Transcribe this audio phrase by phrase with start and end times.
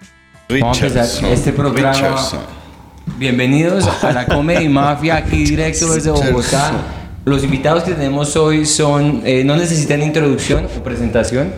[0.49, 2.17] Vamos a empezar este programa.
[3.17, 6.71] Bienvenidos a la Comedy Mafia, aquí directo desde Bogotá.
[7.25, 11.53] Los invitados que tenemos hoy son, eh, no necesitan introducción o presentación.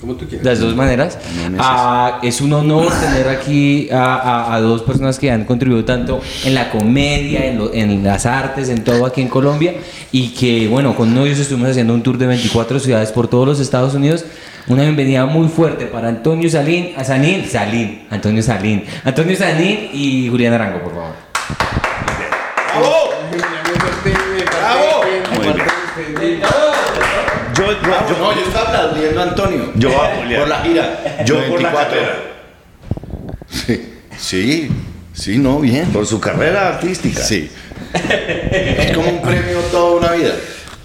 [0.00, 0.44] Como tú quieras.
[0.44, 1.18] Las dos maneras.
[1.58, 6.20] Ah, es un honor tener aquí a, a- a dos personas que han contribuido tanto
[6.44, 9.74] en la comedia, en, lo- en las artes, en todo aquí en Colombia.
[10.12, 13.58] Y que, bueno, con ellos estuvimos haciendo un tour de 24 ciudades por todos los
[13.60, 14.24] Estados Unidos.
[14.68, 20.28] Una bienvenida muy fuerte para Antonio Salín, a Sanín, Salín, Antonio Salín, Antonio Salín y
[20.28, 21.14] Julián Arango, por favor.
[26.40, 26.55] Yo,
[27.82, 29.72] yo, yo- No, yo estaba aplaudiendo a Antonio.
[29.76, 30.40] Yo a Julián.
[30.40, 31.24] Por la gira.
[31.24, 31.90] Yo por la 24.
[31.90, 32.16] carrera.
[33.48, 34.70] Sí, sí,
[35.12, 35.90] sí, no, bien.
[35.92, 37.20] por su carrera artística.
[37.22, 37.50] Sí.
[37.94, 40.34] Es como un premio toda una vida.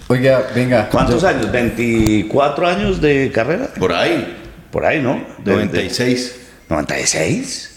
[0.08, 0.88] Oiga, venga.
[0.88, 1.50] ¿Cuántos años?
[1.50, 3.68] ¿24 años de carrera?
[3.78, 4.38] Por ahí.
[4.70, 5.24] Por ahí, ¿no?
[5.44, 6.34] De- 96.
[6.68, 7.70] de- ¿96?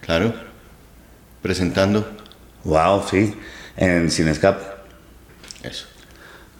[0.00, 0.32] Claro.
[1.42, 2.16] Presentando.
[2.64, 3.34] Wow, sí.
[3.76, 4.60] En Cinescap.
[5.62, 5.86] Eso.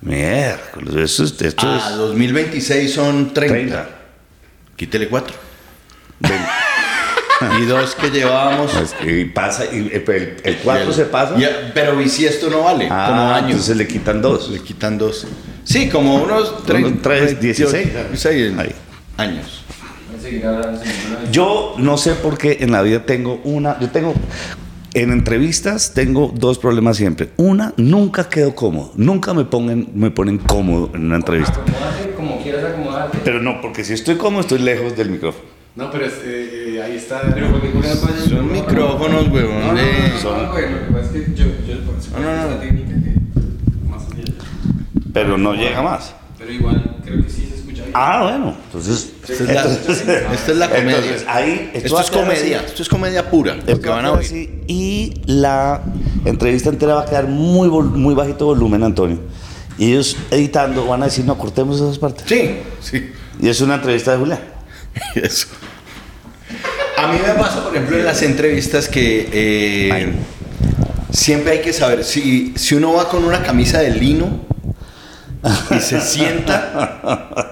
[0.03, 3.55] Miércoles, eso es- esto Ah, es 2026 son 30.
[3.55, 3.89] 30.
[4.77, 5.35] Quítele 4.
[6.21, 6.33] Ven-
[7.63, 8.73] Y dos que llevábamos.
[8.77, 11.37] es que- y pasa, y el, el 4 Y se el- pasa.
[11.39, 12.87] Ya, pero ¿y si esto no vale?
[12.91, 13.51] Ah, como años.
[13.51, 14.49] entonces le quitan dos.
[14.51, 15.27] Le quitan dos.
[15.65, 17.89] Sí, como unos 30, tres, 16.
[18.11, 18.73] 16 Ahí.
[19.17, 19.59] años.
[21.31, 23.79] Yo no sé por qué en la vida tengo una.
[23.81, 24.15] Yo tengo.
[24.95, 27.31] En entrevistas tengo dos problemas siempre.
[27.39, 28.93] Una, nunca quedo cómodo.
[28.95, 31.55] Nunca me, pongan, me ponen cómodo en una entrevista.
[31.55, 33.19] Acomódate como quieras acomodarte.
[33.25, 35.47] Pero no, porque si estoy cómodo, estoy lejos del micrófono.
[35.77, 37.23] No, pero es, eh, eh, ahí está.
[37.33, 37.47] Pero
[38.29, 39.61] Son micrófonos, huevón.
[39.61, 42.11] No, no, no, no, no, güey, lo que pasa es que yo, yo por eso
[42.13, 42.43] No, no, no.
[42.43, 44.35] esta técnica que más allá.
[45.15, 46.15] Pero no llega más.
[46.39, 47.42] Pero igual creo que sí.
[47.95, 48.57] Ah, bueno.
[48.67, 49.13] Entonces.
[49.29, 50.97] Esta es la, esta es la comedia.
[50.97, 51.71] Entonces, ahí.
[51.75, 52.59] esto es comedia.
[52.59, 52.67] así.
[52.67, 53.57] Esto es comedia pura.
[53.67, 54.27] Lo que va van a oír.
[54.27, 55.83] así, y la
[56.25, 59.21] entrevista entera va a quedar muy, muy bajito volumen, Antonio.
[59.79, 62.25] Y ellos editando van a decir, no, cortemos esas partes.
[62.27, 63.13] Sí, sí.
[63.41, 64.41] Y es una entrevista de Julián.
[65.15, 65.49] Eso.
[66.97, 70.13] A mí me pasa, por ejemplo, en las entrevistas que eh,
[71.11, 74.41] siempre hay que saber si, si uno va con una camisa de lino
[75.71, 77.52] y se sienta,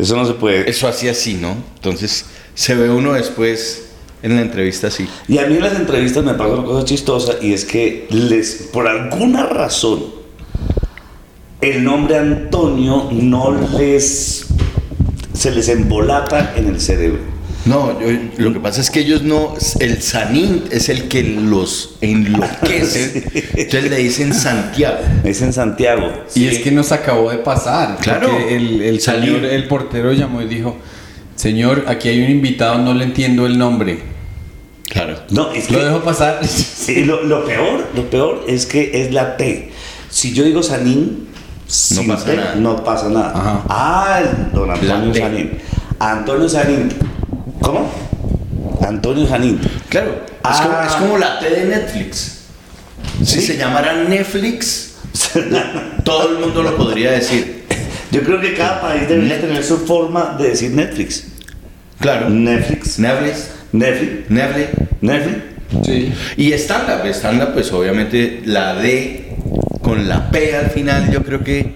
[0.00, 0.68] Eso no se puede.
[0.68, 1.56] eso así así, ¿no?
[1.76, 3.90] Entonces se ve uno después
[4.22, 5.08] en la entrevista así.
[5.28, 8.68] Y a mí en las entrevistas me pasa una cosa chistosa y es que les,
[8.72, 10.04] por alguna razón,
[11.60, 14.46] el nombre Antonio no les,
[15.32, 17.20] se les embolata en el cerebro.
[17.66, 21.96] No, yo- lo que pasa es que ellos no, el Sanín es el que los
[22.00, 23.22] enloquece.
[23.54, 24.98] Entonces le dicen Santiago.
[25.24, 26.10] Es en Santiago.
[26.34, 27.98] Y es que nos acabó de pasar.
[28.00, 28.28] Claro.
[28.30, 30.76] porque El, el señor, el portero llamó y dijo:
[31.36, 33.98] Señor, aquí hay un invitado, no le entiendo el nombre.
[34.88, 35.16] Claro.
[35.30, 36.40] No, es Lo que dejo pasar.
[36.46, 39.70] sí, lo, lo peor, lo peor es que es la T.
[40.08, 41.28] Si yo digo Sanín,
[41.66, 42.54] sin pasa T, nada.
[42.56, 43.32] no pasa nada.
[43.34, 43.64] Ajá.
[43.68, 44.22] Ah,
[44.52, 45.14] don Antonio.
[45.14, 45.50] Sanín.
[45.98, 46.88] Antonio Sanín.
[47.60, 47.90] ¿Cómo?
[48.86, 49.60] Antonio Sanín.
[49.88, 50.24] Claro.
[50.42, 50.52] Ah.
[50.54, 52.38] Es, como, es como la T de Netflix.
[53.24, 53.40] Si Sí.
[53.42, 54.94] se llamara Netflix,
[56.04, 57.64] todo el mundo lo podría decir.
[58.10, 61.24] Yo creo que cada país debería tener su forma de decir Netflix.
[62.00, 62.28] Claro.
[62.30, 62.98] Netflix.
[62.98, 64.30] Netflix, Netflix.
[64.30, 64.68] Netflix.
[65.00, 65.36] Netflix.
[65.84, 66.12] Sí.
[66.36, 69.36] Y stand-up, stand-up, pues obviamente la D
[69.82, 71.74] con la P al final, yo creo que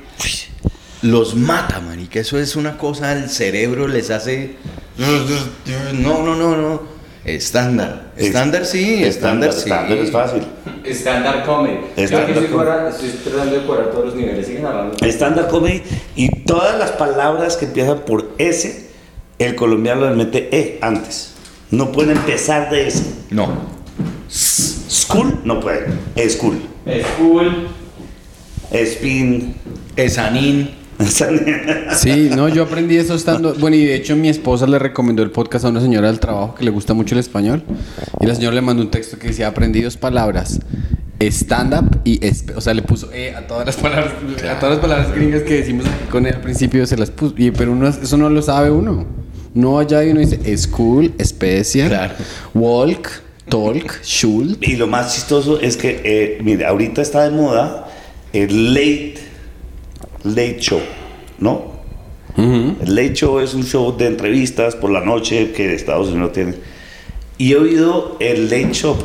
[1.05, 2.19] los mata, marica.
[2.21, 4.57] Eso es una cosa, el cerebro les hace.
[4.97, 6.83] No, no, no, no.
[7.25, 8.13] Estándar.
[8.17, 9.61] Estándar sí, estándar sí.
[9.61, 10.43] Estándar es fácil.
[10.85, 11.79] Stand-up comedy.
[11.93, 14.47] Aquí estoy, fuera- estoy tratando de cobrar todos los niveles.
[14.47, 14.97] Siguen hablando.
[15.07, 15.83] Estándar comedy
[16.17, 18.91] y todas las palabras que empiezan por S,
[19.39, 21.33] el colombiano le mete E antes.
[21.71, 23.03] No pueden empezar de S.
[23.31, 23.49] No.
[24.31, 25.87] School no puede.
[26.29, 26.61] School.
[26.85, 27.69] Es cool.
[28.71, 29.55] Spin.
[29.97, 30.71] Esanín.
[31.97, 33.55] Sí, no, yo aprendí eso estando.
[33.55, 36.55] Bueno, y de hecho, mi esposa le recomendó el podcast a una señora del trabajo
[36.55, 37.63] que le gusta mucho el español.
[38.21, 40.61] Y la señora le mandó un texto que decía: Aprendí dos palabras.
[41.21, 42.21] Stand-up y
[42.55, 44.13] o sea, le puso E a todas las palabras,
[44.51, 47.51] a todas las palabras gringas que decimos con él al principio se las puso, y,
[47.51, 49.07] pero uno, eso no lo sabe uno.
[49.55, 52.15] No allá y uno dice school, special, Claro.
[52.53, 53.09] walk,
[53.49, 54.57] talk, should.
[54.61, 57.89] Y lo más chistoso es que, eh, mire, ahorita está de moda
[58.33, 59.15] el late,
[60.25, 60.81] late show,
[61.39, 61.73] ¿no?
[62.37, 66.55] El late show es un show de entrevistas por la noche que Estados Unidos tiene.
[67.39, 68.97] Y he oído el late show.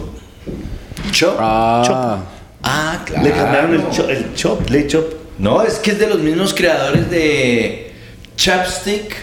[1.11, 1.35] Chop.
[1.39, 2.23] Ah,
[2.63, 3.23] Ah, claro.
[3.23, 5.05] Le cambiaron el chop, el chop, late chop.
[5.37, 7.93] No, es que es de los mismos creadores de
[8.35, 9.15] Chapstick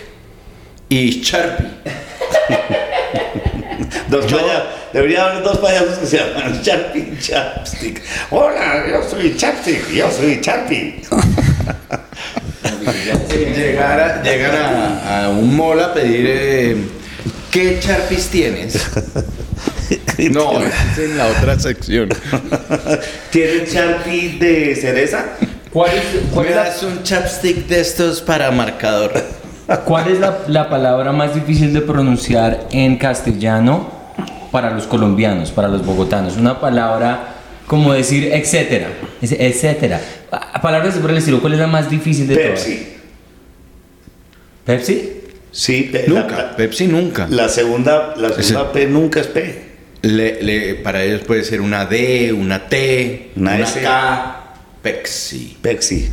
[0.89, 1.67] y Sharpie.
[4.09, 4.63] Dos payasos.
[4.93, 8.03] Debería haber dos payasos que se llaman Sharpie y Chapstick.
[8.31, 11.03] Hola, yo soy Chapstick, yo soy Sharpie.
[13.55, 16.77] Llegar a- llegan a, a un mall a pedir eh,
[17.51, 18.87] ¿qué Sharpies tienes?
[20.33, 22.09] No, es en la otra sección.
[23.31, 25.27] ¿Tienen Sharpie de cereza?
[25.71, 26.03] ¿Cuál es,
[26.33, 29.13] cuál Me es la- das un chapstick de estos para marcador.
[29.85, 33.91] ¿Cuál es la, la palabra más difícil de pronunciar en castellano
[34.51, 36.37] para los colombianos, para los bogotanos?
[36.39, 37.35] Una palabra
[37.67, 38.89] como decir etcétera,
[39.23, 40.01] etcétera.
[40.31, 42.61] A- Palabras por el estilo, ¿cuál es la más difícil de todas?
[42.63, 42.87] Pepsi.
[44.65, 45.13] ¿Pepsi?
[45.53, 47.27] Sí, pe- Nunca, La, Pepsi nunca.
[47.31, 49.67] la segunda, la segunda P nunca es P.
[50.03, 53.81] Le- le- para ellos puede ser una D, una T, Una una, S.
[53.81, 54.37] K.
[54.83, 55.57] Pepsi.
[55.63, 56.09] Pepsi.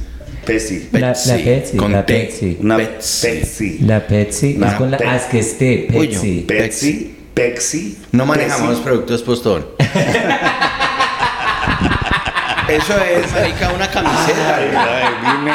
[0.45, 0.89] Pepsi.
[0.93, 2.13] La, la Pepsi, Pepsi, con la T.
[2.13, 2.57] Pepsi.
[2.61, 3.27] Una Pepsi.
[3.27, 3.77] Pepsi.
[3.81, 6.45] La Pepsi Una es con la Pe- as que esté, Pepsi.
[6.47, 7.15] Pepsi.
[7.33, 7.97] Pepsi.
[8.11, 8.83] No manejamos Pepsi.
[8.83, 9.75] productos postor.
[12.75, 14.55] Eso es, marica, una camiseta.
[14.57, 15.51] Ay, ay, dime.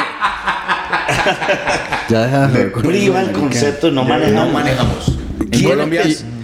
[2.09, 4.53] ya deja de priva el concepto no No manejamos.
[4.53, 5.07] manejamos.
[5.41, 6.03] En ¿Quién, Colombia.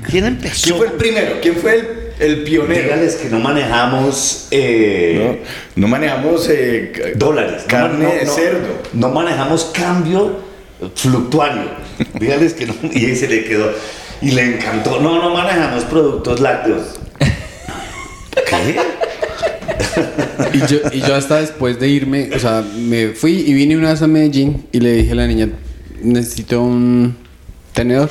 [0.10, 0.64] ¿Quién empezó?
[0.66, 1.36] ¿Quién fue el primero?
[1.42, 1.88] ¿Quién fue el,
[2.20, 2.84] el pionero?
[2.84, 5.42] Dígales que no manejamos eh,
[5.76, 7.64] No, no manejamos eh, dólares.
[7.68, 8.68] Carne no, de no, cerdo.
[8.94, 10.40] No manejamos cambio
[10.96, 11.64] fluctuario.
[12.20, 12.74] Dígales que no.
[12.92, 13.72] Y ahí se le quedó.
[14.22, 15.00] Y le encantó.
[15.00, 17.00] No, no manejamos productos lácteos.
[18.46, 18.80] ¿Qué?
[20.54, 23.92] Y yo, y yo hasta después de irme, o sea, me fui y vine una
[23.92, 25.50] vez a Medellín y le dije a la niña,
[26.02, 27.16] necesito un
[27.74, 28.10] tenedor.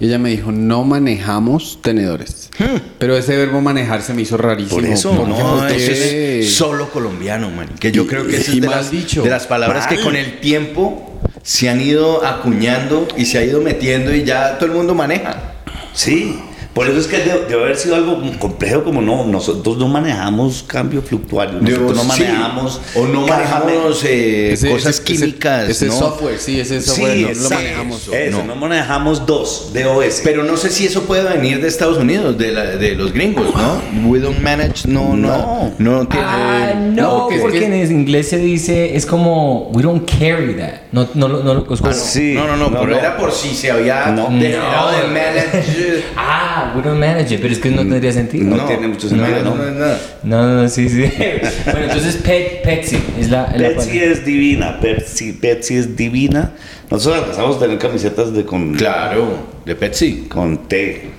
[0.00, 2.50] Y ella me dijo, no manejamos tenedores.
[2.98, 4.80] Pero ese verbo manejar se me hizo rarísimo.
[4.80, 7.68] Por eso, No, eso es solo colombiano, man.
[7.78, 9.22] Que yo Y- creo que eso es de las, dicho.
[9.22, 13.60] de las palabras que con el tiempo se han ido acuñando y se ha ido
[13.60, 15.54] metiendo y ya todo el mundo maneja.
[15.92, 16.38] Sí.
[16.74, 20.64] Por eso es que debe, debe haber sido algo complejo como no, nosotros no manejamos
[20.66, 22.22] cambio fluctuario, nosotros no Sí.
[22.24, 25.92] manejamos o no manejamos eh, Ese- cosas ese- químicas, Ese, ¿no?
[25.98, 27.54] software, sí, ese software Sí, no lo exacto.
[27.54, 28.08] manejamos.
[28.12, 28.44] Eso, no.
[28.44, 28.56] no.
[28.56, 30.20] manejamos dos DOS.
[30.24, 33.54] Pero no sé si eso puede venir de Estados Unidos, de, la- de los gringos,
[33.54, 34.08] ¿no?
[34.10, 36.26] We don't manage, no, no, no, tiene.
[36.26, 36.92] Ah, no,
[37.28, 40.80] no, es porque que- en inglés se dice, es como, we don't carry that.
[40.92, 41.94] No, no, lo- no, lo- como- Ah, no.
[41.94, 42.34] Sí.
[42.34, 42.98] no, no, no, No, pero no.
[42.98, 44.28] era por si se había No.
[44.28, 44.98] degenerado No.
[44.98, 46.04] de manage.
[46.16, 48.44] Ah, we don't manage it, pero es que no tendría sentido.
[48.56, 49.56] No tiene mucho sentido, no, ¿no?
[49.56, 49.94] no, no, no.
[50.22, 51.02] No, no, no, sí, sí.
[51.64, 56.52] bueno, entonces Pe- Pepsi es la, la Pepsi es divina, Pepsi, Pepsi es divina.
[56.90, 60.26] Nosotros alcanzamos a tener camisetas de con, Claro, de Pepsi.
[60.28, 61.10] con té.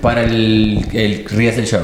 [0.00, 1.24] para el, el
[1.66, 1.80] Show.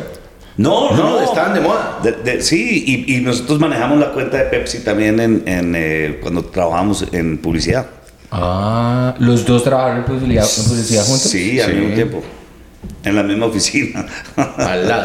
[0.59, 1.23] No, no, No, no.
[1.23, 1.99] estaban de moda.
[2.03, 6.19] De- de- sí, y, y nosotros manejamos la cuenta de Pepsi también en, en, eh,
[6.23, 7.87] cuando trabajamos en publicidad.
[8.31, 11.31] Ah, los dos trabajaron en publicidad, en publicidad juntos.
[11.31, 11.77] Sí, al Sí.
[11.77, 12.23] mismo tiempo.
[13.05, 14.07] En la misma oficina.
[14.37, 15.05] Al lado.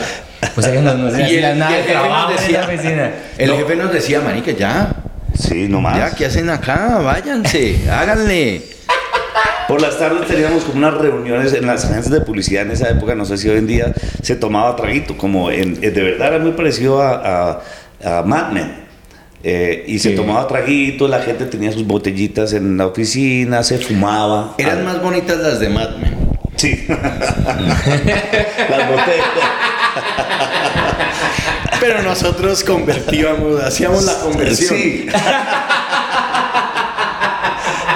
[0.56, 2.62] O sea que no, no se Y hacía el- nada el de nos en decía-
[2.62, 3.12] la oficina.
[3.38, 3.58] El No.
[3.58, 4.96] jefe nos decía, marica, ya,
[5.38, 5.98] sí, nomás.
[5.98, 7.00] ya, ¿qué hacen acá?
[7.04, 8.62] Váyanse, háganle.
[9.68, 13.16] Por las tardes teníamos como unas reuniones en las agencias de publicidad en esa época,
[13.16, 16.40] no sé si hoy en día se tomaba traguito, como en, eh, de verdad era
[16.40, 17.60] muy parecido a,
[18.04, 18.88] a, a Mad Men.
[19.44, 20.16] Eh, y se Sí.
[20.16, 24.56] tomaba traguito, la gente tenía sus botellitas en la oficina, se fumaba.
[24.58, 26.17] Eran más bonitas las de Mad Men.
[26.58, 26.86] Sí.
[26.88, 29.26] las botellas.
[31.80, 34.76] Pero nosotros convertíamos, hacíamos la conversión.
[34.76, 35.08] Sí.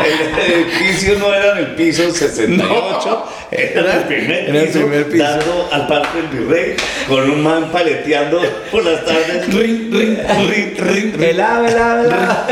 [0.03, 4.79] El edificio no era en el piso 68, era en el primer Era el piso,
[4.79, 5.23] primer piso.
[5.23, 6.75] dando al Parque del Virrey
[7.07, 8.41] con un man paleteando
[8.71, 9.53] por las tardes.
[9.53, 11.15] Ring, ring.
[11.17, 12.45] Velá, velá, velá.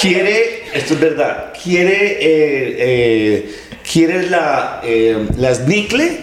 [0.00, 3.50] Quiere, esto es verdad, quiere, eh, eh,
[3.90, 6.20] quiere la, eh, la Snickle,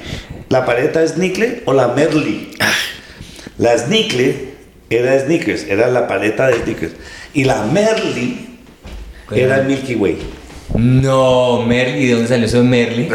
[0.49, 2.51] la paleta Snickle o la Merly.
[3.57, 4.35] La Snickle
[4.89, 6.93] era Snickers, era la paleta de Snickers.
[7.33, 8.47] Y la Merly
[9.31, 10.17] Era el Milky Way.
[10.77, 13.09] No, Merly, ¿de dónde salió eso de Merly?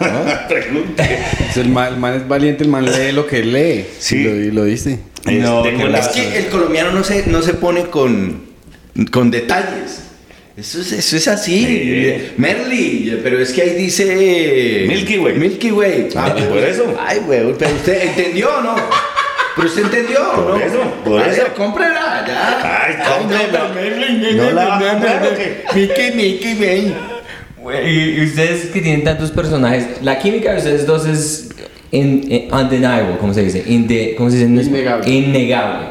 [0.48, 1.18] Pregunte.
[1.50, 3.84] Es el, man, el man es valiente, el man lee lo que lee.
[3.98, 4.16] Sí.
[4.16, 4.98] Y lo, y lo dice.
[5.26, 8.42] No, la- Es que el colombiano no se, no se pone con,
[9.12, 10.04] con detalles.
[10.56, 11.64] Eso es, eso es así.
[11.64, 12.32] Sí.
[12.36, 14.84] Merly, pero es que ahí dice.
[14.88, 15.34] Milky Way.
[15.34, 16.08] Milky Way.
[16.16, 16.94] Ah, por eso.
[17.00, 18.74] Ay, güey, pero usted entendió o no.
[19.56, 20.64] Pero usted entendió, Por ¿no?
[20.64, 21.42] eso, por Ay, eso.
[21.56, 22.84] cómprela, ya.
[22.84, 23.70] Ay, cómprela.
[24.36, 25.60] No la.
[25.74, 26.94] Mickey, Mickey.
[27.58, 31.50] Güey, Y ustedes que tienen tantos personajes, la química de ustedes dos es
[31.90, 33.62] in- in- undeniable, ¿cómo se dice?
[33.66, 34.62] Inde- ¿Cómo se dice?
[34.70, 35.10] Innegable.
[35.10, 35.86] Innegable.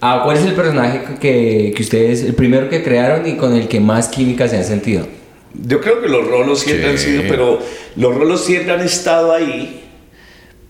[0.00, 3.66] Ah, ¿Cuál es el personaje que, que ustedes, el primero que crearon y con el
[3.66, 5.06] que más química se han sentido?
[5.54, 7.58] Yo creo que los rolos siempre han sido, pero
[7.96, 9.84] los rolos siempre han estado ahí.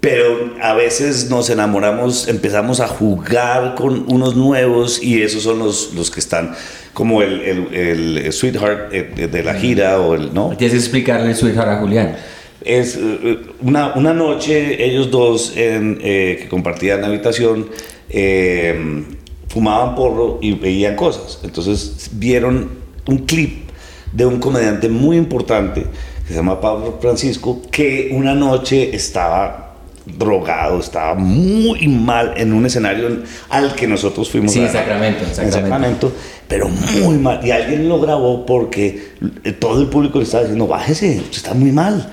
[0.00, 5.92] Pero a veces nos enamoramos, empezamos a jugar con unos nuevos y esos son los,
[5.92, 6.54] los que están
[6.94, 10.54] como el, el, el sweetheart eh, de la gira o el, ¿no?
[10.56, 12.16] Tienes que explicarle el sweetheart a Julián.
[12.64, 17.68] Es eh, una, una noche ellos dos en, eh, que compartían habitación
[18.08, 19.04] eh,
[19.49, 21.40] fumaban porro y veían cosas.
[21.43, 22.71] Entonces vieron
[23.07, 23.69] un clip
[24.12, 29.69] de un comediante muy importante que se llama Pablo Francisco que una noche estaba
[30.17, 35.23] drogado, estaba muy mal en un escenario al que nosotros fuimos Sí, a en Sacramento,
[35.23, 35.61] en en Sacramento.
[35.61, 36.12] Sacramento,
[36.49, 37.45] pero muy mal.
[37.45, 39.12] Y alguien lo grabó porque
[39.45, 42.11] eh, todo el público le estaba diciendo, bájese, está muy mal.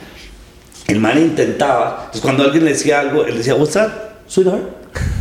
[0.88, 3.90] El man intentaba, entonces cuando alguien le decía algo, él decía, what's that,
[4.28, 4.64] sweetheart?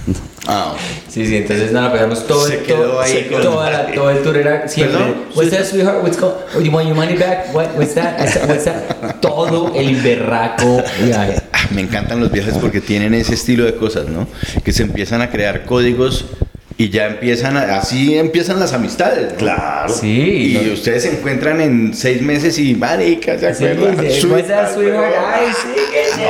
[0.47, 0.75] Ah.
[1.09, 4.11] Sí, sí, entonces nada, pasamos todo, Se el, quedó todo, ahí con- toda la- todo
[4.11, 4.99] el tour era siempre.
[4.99, 5.15] ¿Perdón?
[5.35, 6.03] What's that, sweetheart?
[6.03, 7.55] What's go- oh, you want your money back?
[7.55, 8.19] What, what's that?
[8.21, 8.49] What's that?
[8.49, 9.21] What's that?
[9.21, 11.37] Todo el berraco viaje.
[11.53, 14.27] Ah, Me encantan los viajes porque tienen ese estilo de cosas, ¿no?
[14.65, 16.27] Que se empiezan a crear códigos
[16.77, 19.33] y ya empiezan a- así empiezan las amistades.
[19.33, 19.39] ¿no?
[19.39, 19.93] Claro.
[19.93, 20.59] Sí.
[20.61, 24.05] Y ustedes se encuentran en seis meses y marica, ¿se Sí, acuerdan?
[24.11, 25.15] sí, what's that, sweetheart?
[25.35, 26.21] Ay, sí, que sí.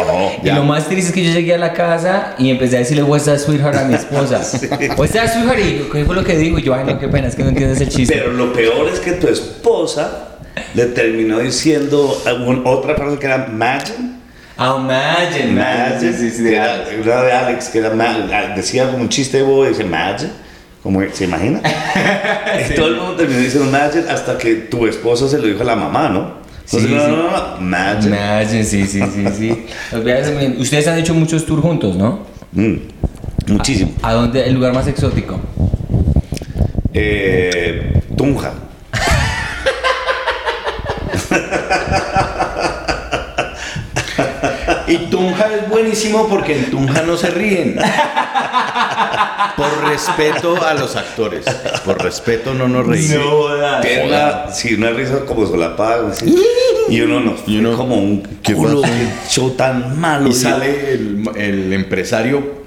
[0.45, 2.79] No, Y lo más triste es que yo llegué a la casa y empecé a
[2.81, 4.37] decirle what's that, sweetheart a mi esposa.
[4.99, 5.61] What's that, sweetheart?
[5.61, 6.59] Y ¿qué fue lo que digo?
[6.59, 8.15] Y yo, ay, no, qué pena, es que no entiendes el chiste.
[8.15, 10.29] Pero lo peor es que tu esposa
[10.75, 12.23] le terminó diciendo
[12.65, 14.14] otra frase que era imagine.
[14.57, 15.51] Ah, imagine.
[15.51, 17.91] Imagine, que era- una de Alex, que era
[18.55, 20.31] decía como un chiste de bobo, dice imagine,
[20.83, 21.61] como se imagina.
[22.71, 25.65] Y Todo el mundo terminó diciendo imagine hasta que tu esposa se lo dijo a
[25.65, 26.45] la mamá, ¿no?
[26.65, 27.11] Sí, Entonces, no, sí.
[27.11, 28.17] no, no, no, imagine.
[28.17, 29.67] Imagine, sí, sí, sí, sí.
[30.59, 32.21] Ustedes han hecho muchos tours juntos, ¿no?
[32.53, 32.77] Mm,
[33.49, 33.93] muchísimo.
[34.03, 34.47] ¿A dónde?
[34.47, 35.39] ¿El lugar más exótico?
[36.95, 38.53] Eh, Tunja.
[44.87, 47.77] Y Tunja es buenísimo porque en Tunja no se ríen.
[49.57, 51.45] Por respeto a los actores.
[51.85, 53.51] Por respeto no nos reímos.
[53.83, 56.11] Tiene una, sí, una risa como solapada.
[56.11, 56.35] así.
[56.89, 57.35] Y uno no.
[57.47, 58.83] Y uno, como un ¿qué culo,
[59.29, 60.29] show tan malo.
[60.29, 62.64] Y sale el, el empresario.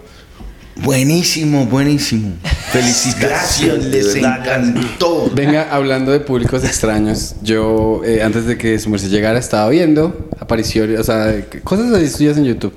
[0.83, 2.35] Buenísimo, buenísimo.
[2.71, 5.31] Felicitaciones, les encantó.
[5.33, 10.29] Venga, hablando de públicos extraños, yo eh, antes de que su merced llegara estaba viendo,
[10.39, 12.73] apareció, o sea, cosas así suyas en YouTube.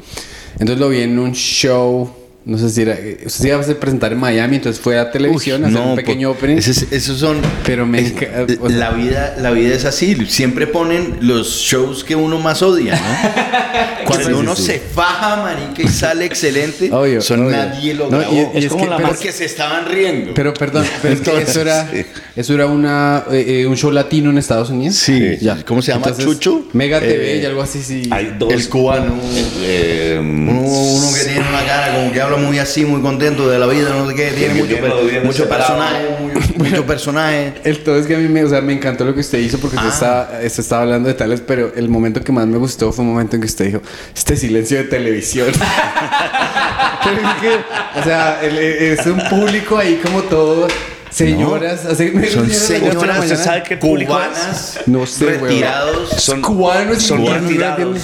[0.54, 2.10] Entonces lo vi en un show,
[2.44, 5.10] no sé si era, eh, usted se iba a presentar en Miami, entonces fue a
[5.10, 6.56] televisión a hacer un pequeño opening.
[6.56, 7.38] esos son.
[7.64, 10.16] Pero me es- enca- o sea- la vida, la vida es así.
[10.26, 13.00] Siempre ponen los shows que uno más odia, ¿no?
[14.06, 14.62] Cuando Sí, sí, uno sí.
[14.64, 17.56] se faja, marica, y sale excelente, Obvio, son obvio.
[17.56, 20.32] nadie lo No, y- y es es como que- la pero- porque se estaban riendo.
[20.34, 21.88] Pero perdón, pero es que eso era,
[22.34, 24.96] eso era una, eh, eh, un show latino en Estados Unidos.
[24.96, 25.38] Sí.
[25.66, 26.16] ¿Cómo se llama?
[26.16, 26.64] ¿Chucho?
[26.72, 28.08] Mega TV Eh, y algo así, sí.
[28.10, 28.52] Hay dos.
[28.52, 29.14] el cubano.
[29.62, 33.58] eh, Uno, uno que tiene una cara como que habla muy así, muy contento de
[33.58, 35.70] la vida, no sé qué, tiene que mucho, tiene los per- dientes mucho separados.
[35.78, 36.08] personaje,
[36.56, 37.52] muy- mucho personaje.
[37.64, 39.58] El todo es que a mí me, o sea, me encantó lo que usted hizo
[39.58, 39.92] porque usted, Ah.
[39.94, 43.12] estaba, usted estaba hablando de tales, pero el momento que más me gustó fue un
[43.12, 43.82] momento en que usted dijo,
[44.14, 45.48] este silencio de televisión.
[47.04, 50.68] pero es que, o sea, el- es un público ahí como todo,
[51.10, 53.26] señoras, así, Son señoras.
[53.28, 56.10] ¿se sabe qué público cubanas, No sé, retirados.
[56.22, 57.98] son, Cubanos son cubanos, retirados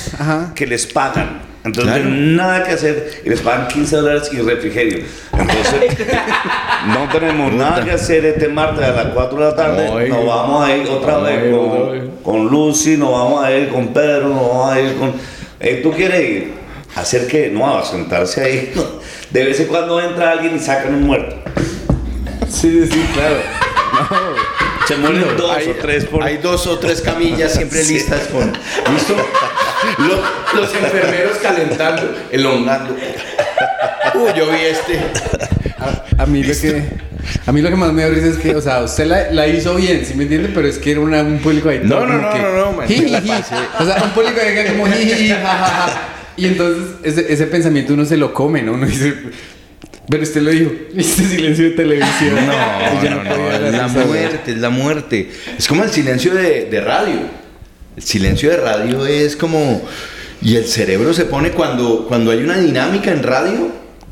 [0.54, 1.40] que les pagan.
[1.66, 2.08] Entonces Claro.
[2.10, 5.04] nada que hacer y les pagan 15 dólares y refrigerio.
[5.32, 5.98] Entonces
[6.86, 10.08] no tenemos nada que hacer este martes a las 4 de la tarde.
[10.08, 14.28] Nos vamos a ir otra vez con, con Lucy, nos vamos a ir con Pedro,
[14.28, 15.12] nos vamos a ir con...
[15.60, 16.54] Eh, ¿Tú quieres ir?
[16.94, 17.50] ¿Hacer qué?
[17.52, 18.72] No, a sentarse ahí.
[19.30, 21.36] De vez en cuando entra alguien y sacan un muerto.
[22.48, 23.36] Sí, sí, claro.
[24.86, 26.22] Se mueren dos hay, o tres por...
[26.22, 27.94] hay dos o tres camillas siempre Sí.
[27.94, 28.52] listas con.
[28.94, 29.16] ¿Listo?
[29.98, 32.96] Lo- los enfermeros calentando, elongando.
[34.14, 35.00] Uy, yo vi este.
[35.78, 37.06] A, a mí lo que...
[37.44, 39.48] A mí lo que más me da risa es que, o sea, usted la, la
[39.48, 40.48] hizo bien, ¿sí me entiende?
[40.54, 41.80] Pero es que era una- un público ahí.
[41.82, 43.10] No, no, no, que, no, no, la jiji.
[43.28, 43.54] pasé.
[43.80, 46.08] O sea, un público ahí que como jiji, ja, ja, ja.
[46.36, 48.74] Y entonces ese, ese pensamiento uno se lo come, ¿no?
[48.74, 49.12] Uno dice,
[50.08, 52.34] pero usted lo dijo, este silencio de televisión.
[52.46, 52.52] No,
[53.02, 55.30] ya no, no, podía es la muerte, es la muerte.
[55.58, 57.20] Es como el silencio de, de radio.
[57.96, 59.82] El silencio de radio es como...
[60.42, 63.70] Y el cerebro se pone cuando, cuando hay una dinámica en radio.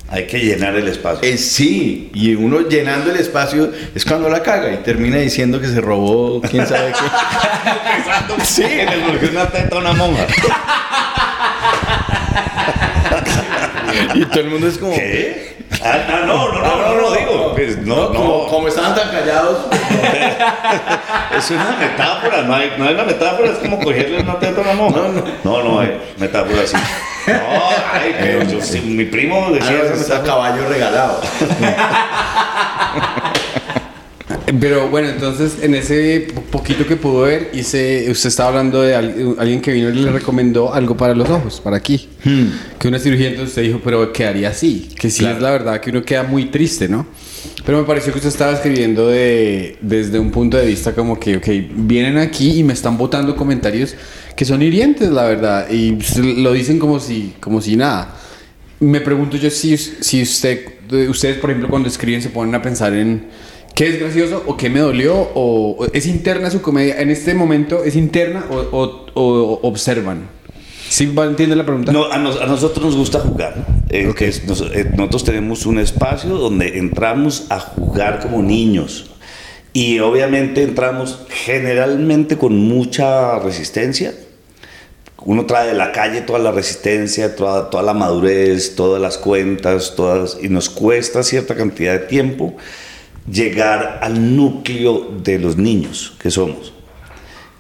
[0.09, 1.29] Hay que llenar el espacio.
[1.29, 5.67] Es sí, y uno llenando el espacio es cuando la caga y termina diciendo que
[5.67, 8.45] se robó quién sabe qué.
[8.45, 8.65] Sí,
[9.07, 10.27] volvió una teta una monja.
[14.15, 14.95] y todo el mundo es como...
[14.95, 15.55] ¿Qué?
[15.83, 17.53] Ah, ah, no, no, no, no, no, digo.
[17.55, 18.47] pues, no, no.
[18.47, 19.67] Como, estaban tan callados.
[21.37, 24.63] Es una metáfora, no hay, no hay una metáfora, es como cogerle una teta a
[24.63, 25.01] una monja.
[25.01, 25.25] No, no.
[25.43, 26.77] no, no hay metáfora así.
[27.27, 27.33] No,
[27.93, 30.23] ay, pero yo sí, mi primo Ah, decía está metáfora.
[30.23, 31.21] caballo regalado.
[34.61, 38.95] Pero bueno, entonces en ese po- poquito que pudo ver, hice, usted estaba hablando de
[38.95, 42.09] al- alguien que vino y le recomendó algo para los ojos, para aquí.
[42.79, 44.91] Que una cirugía, entonces usted dijo, pero quedaría así.
[44.99, 47.07] Que sí es la verdad que uno queda muy triste, ¿no?
[47.65, 51.39] Pero me pareció que usted estaba escribiendo de, desde un punto de vista como que,
[51.39, 53.95] ok, vienen aquí y me están botando comentarios
[54.37, 55.71] que son hirientes, la verdad.
[55.71, 55.97] Y
[56.43, 58.15] lo dicen como si, como si nada.
[58.81, 60.67] Me pregunto yo si, si usted,
[61.09, 63.25] ustedes, por ejemplo, cuando escriben se ponen a pensar en
[63.75, 67.01] qué es gracioso o qué me dolió o, o es interna su comedia.
[67.01, 70.29] En este momento es interna o, o- o observan.
[70.89, 71.91] ¿Sí entiende la pregunta?
[71.93, 73.67] No, a, nos- a nosotros nos gusta jugar.
[73.91, 79.11] Eh, que es- nos- eh, nosotros tenemos un espacio donde entramos a jugar como niños.
[79.73, 84.15] Y obviamente entramos generalmente con mucha resistencia.
[85.27, 89.95] Uno trae de la calle toda la resistencia, toda, toda la madurez, todas las cuentas,
[89.97, 92.55] todas, y nos cuesta cierta cantidad de tiempo
[93.31, 96.73] llegar al núcleo de los niños que somos.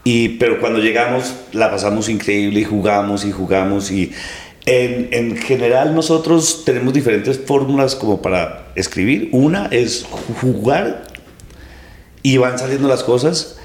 [0.05, 4.13] Y, pero cuando llegamos la pasamos increíble y jugamos y jugamos y
[4.67, 9.31] en, en general nosotros tenemos diferentes fórmulas como para escribir.
[9.33, 10.07] Una es
[10.41, 11.05] jugar
[12.23, 13.59] y van saliendo las cosas.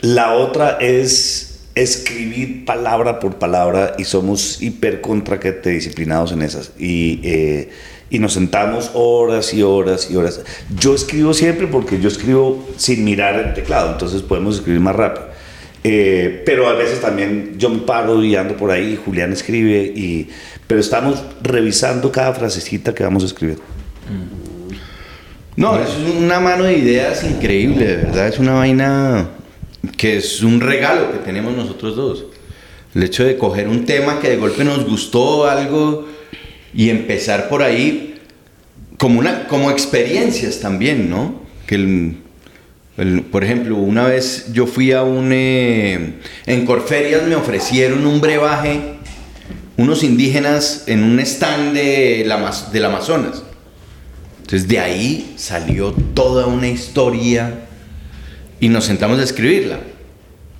[0.00, 6.42] La otra es escribir palabra por palabra y somos hiper contra que te disciplinados en
[6.42, 6.72] esas.
[6.78, 7.70] Y, eh,
[8.10, 10.40] y nos sentamos horas y horas y horas.
[10.78, 15.28] Yo escribo siempre porque yo escribo sin mirar el teclado, entonces podemos escribir más rápido.
[15.84, 20.28] Eh, pero a veces también yo me paro y ando por ahí, Julián escribe, y,
[20.66, 23.58] pero estamos revisando cada frasecita que vamos a escribir.
[25.56, 28.28] No, es una mano de ideas increíble, de verdad.
[28.28, 29.28] Es una vaina
[29.96, 32.24] que es un regalo que tenemos nosotros dos.
[32.94, 36.06] El hecho de coger un tema que de golpe nos gustó algo
[36.78, 38.20] y empezar por ahí
[38.98, 41.42] como, una, como experiencias también, ¿no?
[41.66, 42.12] Que
[43.32, 45.30] por ejemplo, una vez yo fui a un...
[45.32, 48.94] eh, en Corferias me ofrecieron un brebaje,
[49.76, 53.42] unos indígenas en un stand de la del Amazonas.
[54.42, 57.66] Entonces de ahí salió toda una historia
[58.60, 59.80] y nos sentamos a escribirla.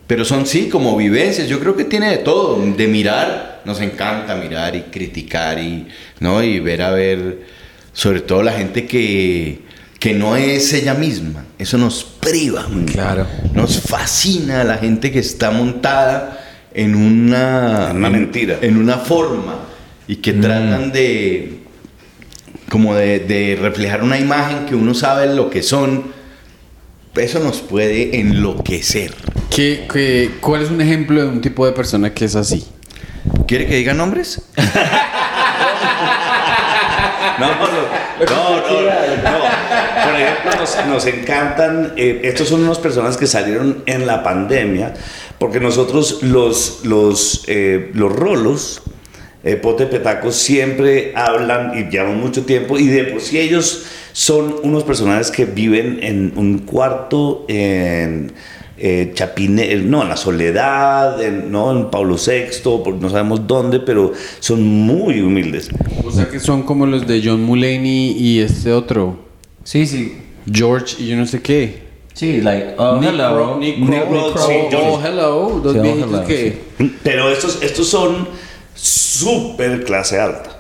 [0.09, 4.35] Pero son sí como vivencias, yo creo que tiene de todo, de mirar, nos encanta
[4.37, 5.87] mirar y criticar y,
[6.19, 6.43] ¿no?
[6.43, 7.43] y ver a ver,
[7.93, 9.61] sobre todo la gente que,
[10.01, 12.67] que no es ella misma, eso nos priva.
[12.87, 13.27] Claro.
[13.53, 16.41] Nos fascina la gente que está montada
[16.73, 18.59] en una, En una mentira.
[18.63, 19.59] en una forma
[20.07, 21.59] y que tratan de
[22.71, 26.05] como de, de reflejar una imagen que uno sabe lo que son,
[27.15, 29.15] eso nos puede enloquecer.
[29.51, 32.67] ¿Qué, qué- cuál es un ejemplo de un tipo de persona que es así?
[33.47, 34.43] ¿Quiere que diga nombres?
[37.39, 38.67] No, no, no, no,
[39.23, 39.39] no.
[40.05, 44.95] Por ejemplo, nos, nos encantan, eh, estos son unas personas que salieron en la pandemia,
[45.39, 48.83] porque nosotros los, los, eh, los rolos,
[49.45, 54.57] eh, Pote Petacos, siempre hablan y llevan mucho tiempo, y de por sí ellos son
[54.65, 58.33] unos personajes que viven en un cuarto en
[58.81, 63.81] eh, Chapine, no, en la Soledad, en, no, en Pablo VI, por- no sabemos dónde,
[63.81, 65.69] pero son muy humildes.
[66.05, 69.19] O sea que son como los de John Mulaney y este otro,
[69.65, 70.17] Sí, sí.
[70.51, 71.89] George y yo no sé qué.
[72.15, 73.59] Sí, like, oh, Nick hello.
[73.59, 76.59] Nick sí, oh, oh, hello, Sí, oh, que...
[77.05, 78.27] Pero estos, estos son
[78.75, 80.58] súper clase alta.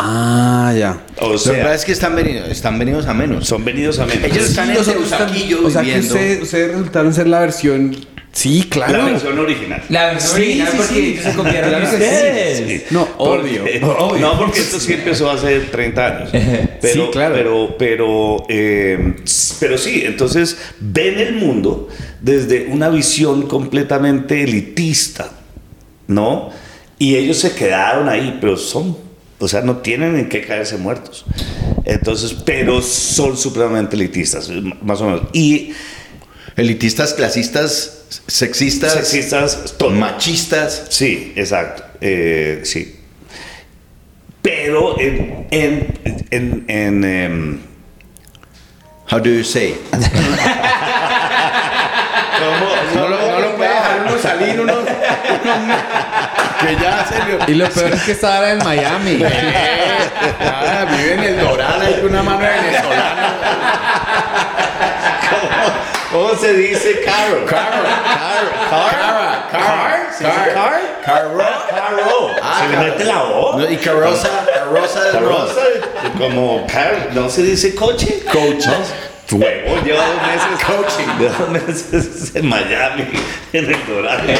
[0.00, 1.00] Ah, ya.
[1.20, 3.46] O Lo que sea, pasa es que están venidos, están venidos a menos.
[3.48, 4.24] son venidos a menos.
[4.24, 6.14] Ellos están en Teusaquillo O sea que viviendo.
[6.14, 7.96] ustedes, ustedes resultaron ser la versión
[8.30, 8.98] Sí, claro.
[8.98, 9.82] La versión original.
[9.88, 11.00] La versión Sí, original sí, porque sí.
[11.00, 12.58] ellos se copiaron de ustedes.
[12.58, 12.84] sí.
[12.90, 16.28] No, Porque- obvio, No, porque esto sí empezó hace 30 años.
[16.80, 17.34] Pero, Sí, claro.
[17.34, 19.16] Pero, pero, eh,
[19.58, 21.88] pero sí, entonces ven el mundo
[22.20, 25.30] desde una visión completamente elitista,
[26.06, 26.50] ¿no?
[27.00, 28.96] Y ellos se quedaron ahí, pero son,
[29.38, 31.24] o sea, no tienen en qué caerse muertos.
[31.84, 34.50] Entonces, pero son supremamente elitistas,
[34.82, 35.22] más o menos.
[35.32, 35.72] Y
[36.56, 39.90] Elitistas, clasistas, sexistas, sexistas, todo.
[39.90, 40.86] machistas.
[40.88, 41.84] Sí, exacto.
[42.00, 42.96] eh, sí.
[44.42, 45.46] Pero en.
[45.52, 45.86] en,
[46.30, 47.58] en, en, em,
[49.10, 49.74] How do you say?
[52.94, 54.86] No lo, no lo puede dejar uno salir, uno, uno-
[56.60, 57.38] que ya serio.
[57.46, 59.22] Y lo peor es que está ahora en Miami.
[60.40, 63.34] Ah, vive en el Doral ahí con una mano venezolana.
[66.12, 67.44] ¿Cómo se dice caro?
[67.46, 70.80] Caro, caro, car, car, ¿Se dice car?
[71.04, 71.38] carro.
[71.38, 72.30] Caro.
[72.42, 72.86] Ah, se le caro.
[72.86, 73.58] mete la O.
[73.58, 75.60] No, y carroza, carroza de rosa.
[76.16, 78.22] como car, ¿no se dice coche?
[78.32, 78.94] Coaches.
[79.30, 81.06] Huevo, lleva dos meses coaching.
[81.18, 83.04] Lleva dos meses en Miami,
[83.52, 84.30] en el Doral.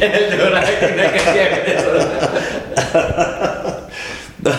[0.00, 0.66] En el Doral,
[4.46, 4.52] No,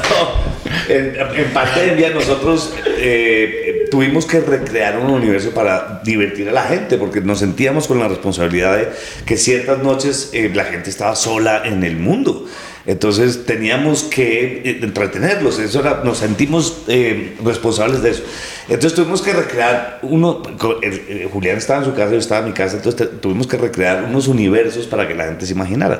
[0.89, 6.97] en, en pandemia nosotros eh, tuvimos que recrear un universo para divertir a la gente
[6.97, 8.89] porque nos sentíamos con la responsabilidad de
[9.25, 12.45] que ciertas noches eh, la gente estaba sola en el mundo.
[12.87, 18.23] Entonces teníamos que eh, entretenerlos, eso era- nos sentimos eh, responsables de eso.
[18.69, 20.41] Entonces tuvimos que recrear uno,
[20.81, 23.45] el- el- Julián estaba en su casa, yo estaba en mi casa, entonces te- tuvimos
[23.45, 25.99] que recrear unos universos para que la gente se imaginara.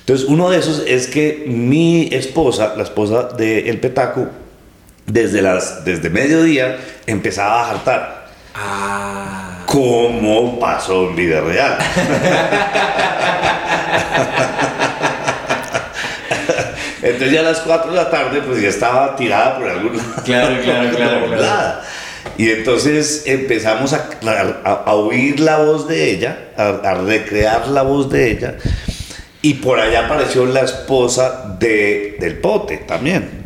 [0.00, 4.26] Entonces uno de esos es que mi esposa, la esposa de El Petaco,
[5.06, 8.26] desde, las, desde mediodía empezaba a jartar.
[8.54, 9.64] Ah.
[9.66, 11.76] Como pasó en vida real.
[17.02, 20.22] Entonces ya a las 4 de la tarde pues ya estaba tirada por algún lado.
[20.24, 21.84] Claro, claro, claro, doblada.
[22.38, 24.08] Y entonces empezamos a,
[24.64, 28.54] a- a oír la voz de ella, a, a recrear la voz de ella.
[29.42, 33.42] Y por allá apareció la esposa de, del pote también.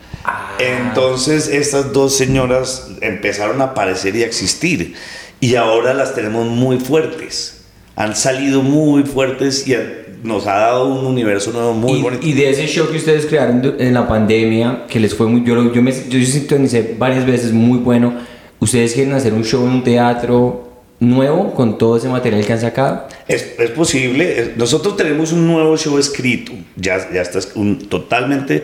[0.59, 4.95] Entonces estas dos señoras empezaron a aparecer y a existir.
[5.40, 7.62] Y ahora las tenemos muy fuertes.
[7.97, 12.27] Han salido muy fuertes y han- nos ha dado un universo nuevo muy y, bonito.
[12.27, 15.45] y de ese show que ustedes crearon en la pandemia, que les fue muy.
[15.45, 18.15] Yo, yo, me, yo sintonicé varias veces, muy bueno.
[18.59, 20.65] ¿Ustedes quieren hacer un show en un teatro
[20.99, 23.07] nuevo con todo ese material que han sacado?
[23.29, 24.53] Es, es posible.
[24.57, 26.53] Nosotros tenemos un nuevo show escrito.
[26.77, 28.62] Ya, ya está es- un, totalmente eh,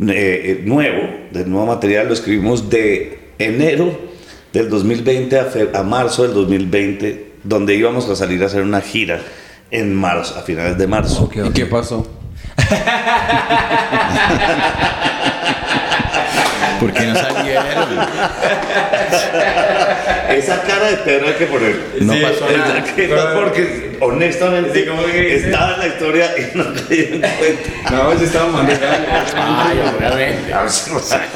[0.00, 2.08] eh, nuevo, de nuevo material.
[2.08, 3.98] Lo escribimos de enero
[4.52, 8.80] del 2020 a, fe- a marzo del 2020, donde íbamos a salir a hacer una
[8.80, 9.20] gira
[9.70, 11.28] en marzo, a finales de marzo.
[11.32, 12.06] ¿Y qué pasó?
[16.80, 17.64] ¿Por qué no salieron?
[20.36, 21.76] Esa cara de Pedro hay que poner.
[22.00, 22.84] No Sí, pasó nada.
[22.94, 26.80] Que no, porque honestamente Sí, como que dice- estaba en la historia y no me
[26.82, 27.90] di cuenta.
[27.90, 28.86] No, yo estaba mandando.
[29.36, 30.52] Ay, obviamente.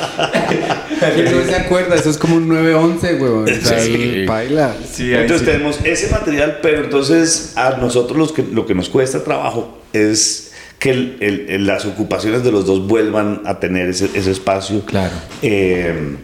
[1.14, 1.94] ¿Quién no se acuerda?
[1.96, 3.44] Eso es como un 911, weón.
[3.44, 4.24] O sea, Sí.
[4.26, 4.74] baila.
[4.98, 9.78] entonces tenemos ese material, pero entonces a nosotros los que, lo que nos cuesta trabajo
[9.92, 14.30] es que el- el- el- las ocupaciones de los dos vuelvan a tener ese, ese
[14.30, 15.12] espacio Claro.
[15.42, 16.16] eh,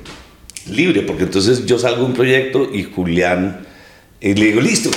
[0.68, 3.60] libre, porque entonces yo salgo un proyecto y Julián,
[4.20, 4.90] y le digo, listo,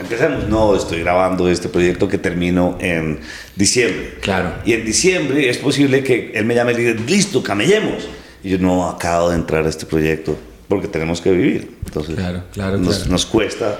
[0.00, 0.48] empecemos.
[0.48, 3.20] No, estoy grabando este proyecto que termino en
[3.56, 4.14] diciembre.
[4.20, 4.54] Claro.
[4.64, 8.08] Y en diciembre es posible que él me llame y le diga, listo, camellemos.
[8.42, 10.36] Y yo no acabo de entrar a este proyecto
[10.68, 11.76] porque tenemos que vivir.
[11.84, 13.10] Entonces, Claro, claro, nos, claro.
[13.12, 13.78] nos cuesta.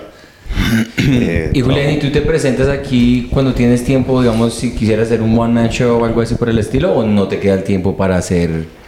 [0.98, 5.22] eh, Y Julián, ¿y tú te presentas aquí cuando tienes tiempo, digamos, si quisieras hacer
[5.22, 7.64] un one man show o algo así por el estilo, o no te queda el
[7.64, 8.79] tiempo para hacer...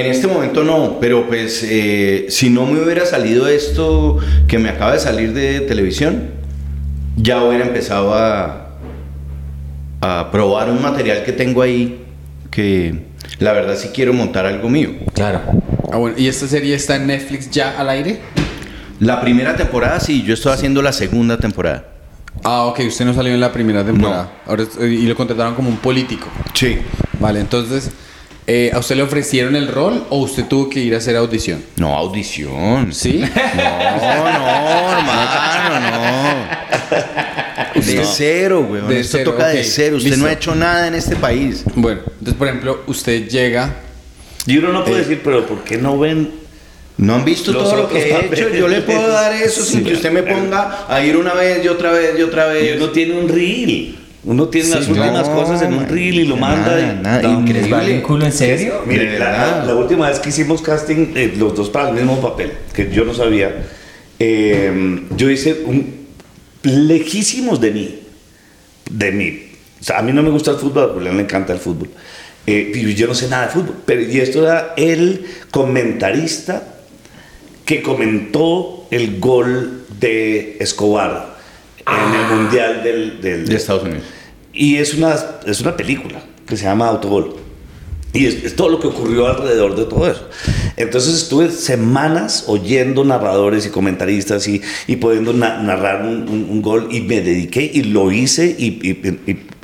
[0.00, 4.68] En este momento no, pero pues eh, si no me hubiera salido esto que me
[4.68, 6.30] acaba de salir de televisión,
[7.16, 8.70] ya hubiera empezado a,
[10.00, 12.00] a probar un material que tengo ahí
[12.50, 13.04] que
[13.38, 14.90] la verdad sí quiero montar algo mío.
[15.14, 15.40] Claro.
[15.92, 16.16] Ah, bueno.
[16.18, 18.18] ¿Y esta serie está en Netflix ya al aire?
[19.00, 21.84] La primera temporada sí, yo estoy haciendo la segunda temporada.
[22.42, 22.80] Ah, ok.
[22.88, 24.32] Usted no salió en la primera temporada.
[24.46, 26.26] Ahora, es- y lo contrataron como un político.
[26.52, 26.78] Sí.
[27.20, 27.90] Vale, entonces,
[28.46, 31.62] eh, ¿a usted le ofrecieron el rol o usted tuvo que ir a hacer audición?
[31.76, 32.92] No, audición.
[32.92, 33.18] ¿Sí?
[33.20, 36.64] No, no, hermano, no.
[37.74, 38.82] De cero, güey.
[38.82, 39.96] De Esto cero, toca de cero.
[39.96, 41.64] Usted no ha hecho nada en este país.
[41.74, 43.74] Bueno, entonces, por ejemplo, usted llega...
[44.46, 45.00] Y uno no puede Eh.
[45.00, 46.30] decir, pero ¿por qué no ven
[46.96, 48.48] No han visto Los todo lo que he hecho.
[48.50, 49.84] Yo le puedo dar eso sin Sí.
[49.86, 52.76] que usted me ponga a ir una vez y otra vez y otra Y vez.
[52.76, 53.98] uno tiene un reel.
[54.26, 56.80] Uno tiene las últimas no, cosas en un reel y lo nada, manda.
[56.80, 57.60] y- nada, No, increíble.
[57.62, 58.80] ¿Les vale un culo en serio?
[58.86, 62.90] Mire, la, última vez que hicimos casting, eh, los dos para el mismo papel, que
[62.90, 63.66] yo no sabía,
[64.18, 66.04] eh, yo hice un
[66.62, 67.98] lejísimos de mí,
[68.90, 69.42] de mí.
[69.80, 71.90] O sea, a mí no me gusta el fútbol, a Julián le encanta el fútbol.
[72.46, 73.74] Eh, y yo no sé nada de fútbol.
[73.84, 76.62] Pero, y esto era el comentarista
[77.66, 81.34] que comentó el gol de Escobar
[81.86, 84.04] en el Mundial del, del- De Estados Unidos.
[84.54, 87.36] Y es una, es una película que se llama Autogol.
[88.12, 90.28] Y es, todo lo que ocurrió alrededor de todo eso.
[90.76, 97.00] Entonces estuve semanas oyendo narradores y comentaristas y, y pudiendo na- narrar un, gol y
[97.00, 98.78] me dediqué y lo hice y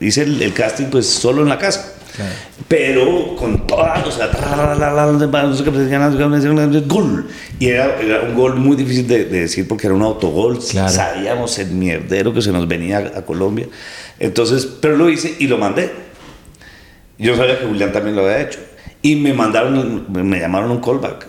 [0.00, 1.94] hice el, el casting pues solo en la casa.
[2.68, 4.30] Pero con todas, o sea,
[6.86, 7.26] gol.
[7.58, 10.58] Y era, era un gol muy difícil de, de decir porque era un autogol.
[10.58, 10.88] Claro.
[10.88, 13.66] Sabíamos el mierdero que se nos venía a, a Colombia.
[14.18, 15.90] Entonces, pero lo hice y lo mandé.
[17.18, 18.58] Yo sabía que Julián también lo había hecho.
[19.02, 21.26] Y me mandaron, me llamaron un callback.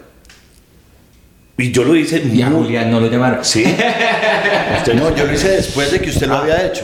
[1.57, 3.43] Y yo lo hice Y a muy- Julián no lo llamaron.
[3.45, 3.63] Sí.
[4.77, 6.39] Usted- No, yo lo hice después de que usted lo Ah.
[6.41, 6.83] había hecho.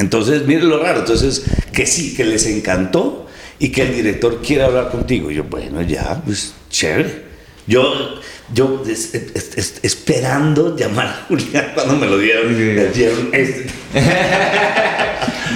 [0.00, 1.00] Entonces, mire lo raro.
[1.00, 3.26] Entonces, que sí, que les encantó
[3.58, 5.30] y que el director quiere hablar contigo.
[5.30, 7.28] Y yo, bueno, ya, pues chévere.
[7.66, 8.18] Yo,
[8.52, 12.52] yo es- es- es- esperando llamar a Julián cuando me lo dieron.
[12.56, 13.66] me dieron este.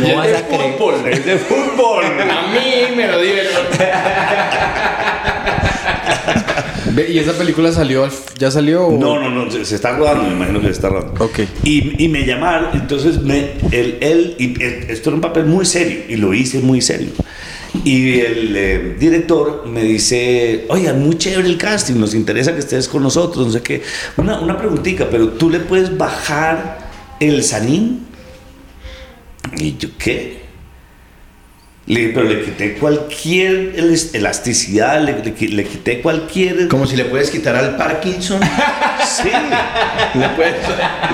[0.00, 0.72] No vas a de creer.
[0.76, 2.04] fútbol, es de fútbol.
[2.04, 3.52] A mí me lo dieron.
[7.08, 8.08] ¿Y esa película salió?
[8.38, 8.86] ¿Ya salió?
[8.86, 11.24] o- No, no, no, se, se está rodando, me imagino que se está rodando.
[11.24, 11.40] Ok.
[11.64, 15.64] Y, y me llamaron, entonces me, él, él, y eh, esto era un papel muy
[15.64, 17.08] serio, y lo hice muy serio.
[17.84, 22.86] Y el eh, director me dice, oiga, muy chévere el casting, nos interesa que estés
[22.86, 23.82] con nosotros, no sé qué.
[24.16, 28.06] Una, una preguntita, pero tú le puedes bajar el sanín.
[29.58, 30.43] Y yo, ¿qué?
[31.86, 36.66] Le dije, pero le quité cualquier elas- elasticidad, le, le qui- le quité cualquier...
[36.68, 38.40] Como si le puedes quitar al Parkinson.
[39.04, 39.28] Sí.
[40.14, 40.54] le, puedes,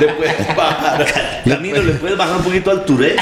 [0.01, 1.05] le puedes bajar.
[1.45, 3.19] Camilo, ¿le puedes bajar un poquito al Tourette?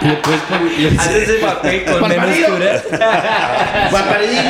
[0.00, 2.82] Le puedes poner- le- Haces ese papel con menos cura.
[3.92, 4.42] Barbaridito.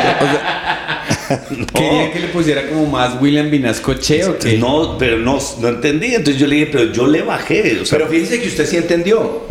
[1.74, 4.56] Quería que le pusiera como más William Vinascoche o qué?
[4.58, 6.14] No, pero no, no entendí.
[6.14, 7.80] Entonces yo le dije, pero yo le bajé.
[7.80, 9.46] O sea, Pero fíjese que usted sí entendió.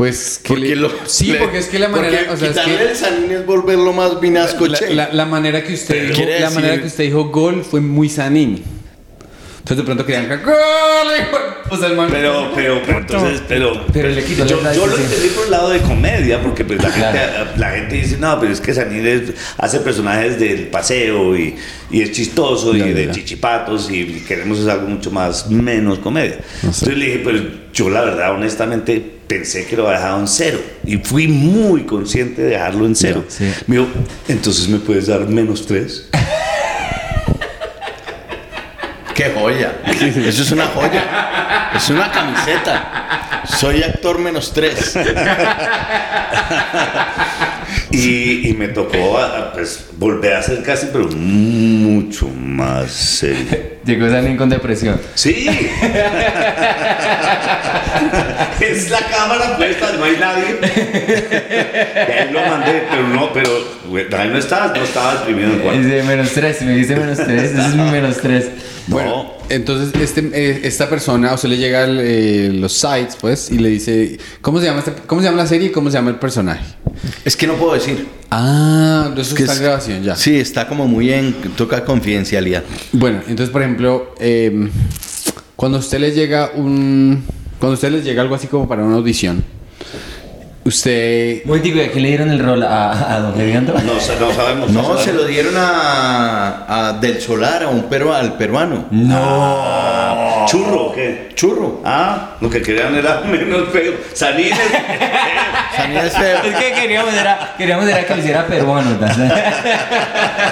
[0.00, 2.54] Pues que Porque le- lo- sí, le- porque es que la manera, o sea, es
[2.54, 4.94] quitarle que el sanín es volverlo más vinasco la, che.
[4.94, 8.08] la- la manera que usted dijo, la decir- manera que usted dijo gol fue muy
[8.08, 8.62] sanín.
[9.58, 10.54] Entonces de pronto querían que gol,
[11.20, 11.74] hijo de-".
[11.74, 15.44] o sea, el man- pero, pero, pero entonces, pero, Pero le yo, lo entendí por
[15.44, 17.18] el lado de comedia, porque pues la, Claro.
[17.18, 21.56] gente, la gente dice, no, pero es que es- hace personajes del paseo y,
[21.90, 26.38] y es chistoso y de chichipatos y queremos es algo mucho más, menos comedia.
[26.62, 27.38] Entonces le dije, pero
[27.74, 32.42] yo la verdad, honestamente, pensé que lo había dejado en cero y fui muy consciente
[32.42, 33.24] de dejarlo en cero.
[33.28, 33.48] Sí.
[33.68, 33.88] Me dijo,
[34.26, 36.08] entonces me puedes dar menos tres.
[39.14, 39.80] Qué joya.
[39.86, 41.70] Eso es una joya.
[41.76, 43.42] Es una camiseta.
[43.58, 44.98] Soy actor menos tres.
[47.92, 53.69] Y, y me tocó a- a, pues, volver a hacer casi, pero mucho más serio.
[53.84, 55.00] Llegó Sanín con depresión.
[55.14, 55.48] Sí.
[58.60, 60.58] es la cámara puesta, no hay nadie.
[60.62, 63.50] Y ahí lo mandé, pero no, pero
[64.18, 65.80] ahí no estaba, no estaba deprimido en cuarto.
[65.80, 67.42] Dice menos tres, me dice menos tres.
[67.42, 68.50] Ese es mi menos tres.
[68.90, 73.50] Bueno, entonces este, eh, esta persona, o sea, le llega al, eh, los sites, pues,
[73.50, 75.96] y le dice, ¿cómo se llama este- cómo se llama la serie y cómo se
[75.96, 76.64] llama el personaje?
[77.24, 78.06] Es que no puedo decir.
[78.30, 80.16] Ah, Que está en grabación ya.
[80.16, 81.32] Sí, está como muy en.
[81.56, 82.64] Toca confidencialidad.
[82.92, 84.68] Bueno, entonces, por ejemplo, eh,
[85.56, 87.22] cuando a usted le llega un,
[87.58, 89.42] cuando a usted les llega algo así como para una audición,
[90.64, 92.62] usted, Muy digo, ¿y a quién le dieron el rol?
[92.62, 93.74] ¿A, a don Leviando?
[93.74, 94.70] No, no sabemos.
[94.70, 98.86] No, se lo dieron a, a Del Solar, a un peru, al peruano.
[98.90, 100.46] No.
[100.48, 101.30] ¿Churro o qué?
[101.34, 101.80] Churro.
[101.84, 103.94] Ah, lo que querían era menos feo.
[104.12, 104.52] Salir
[105.76, 106.42] Sanidad es feo.
[106.42, 108.90] Es que queríamos era, queríamos era que lo hiciera peruano.
[108.90, 109.06] ¿no?
[109.06, 109.14] o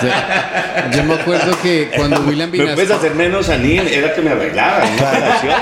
[0.00, 4.22] sea, yo me acuerdo que cuando William Me puedes Vinasco, hacer menos Sanín, era que
[4.22, 5.54] me arreglara en una relación.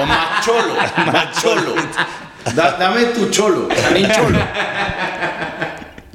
[0.00, 0.74] O macholo.
[1.12, 1.74] Macholo.
[2.54, 3.68] Da- dame tu cholo.
[3.74, 4.38] Sanín cholo.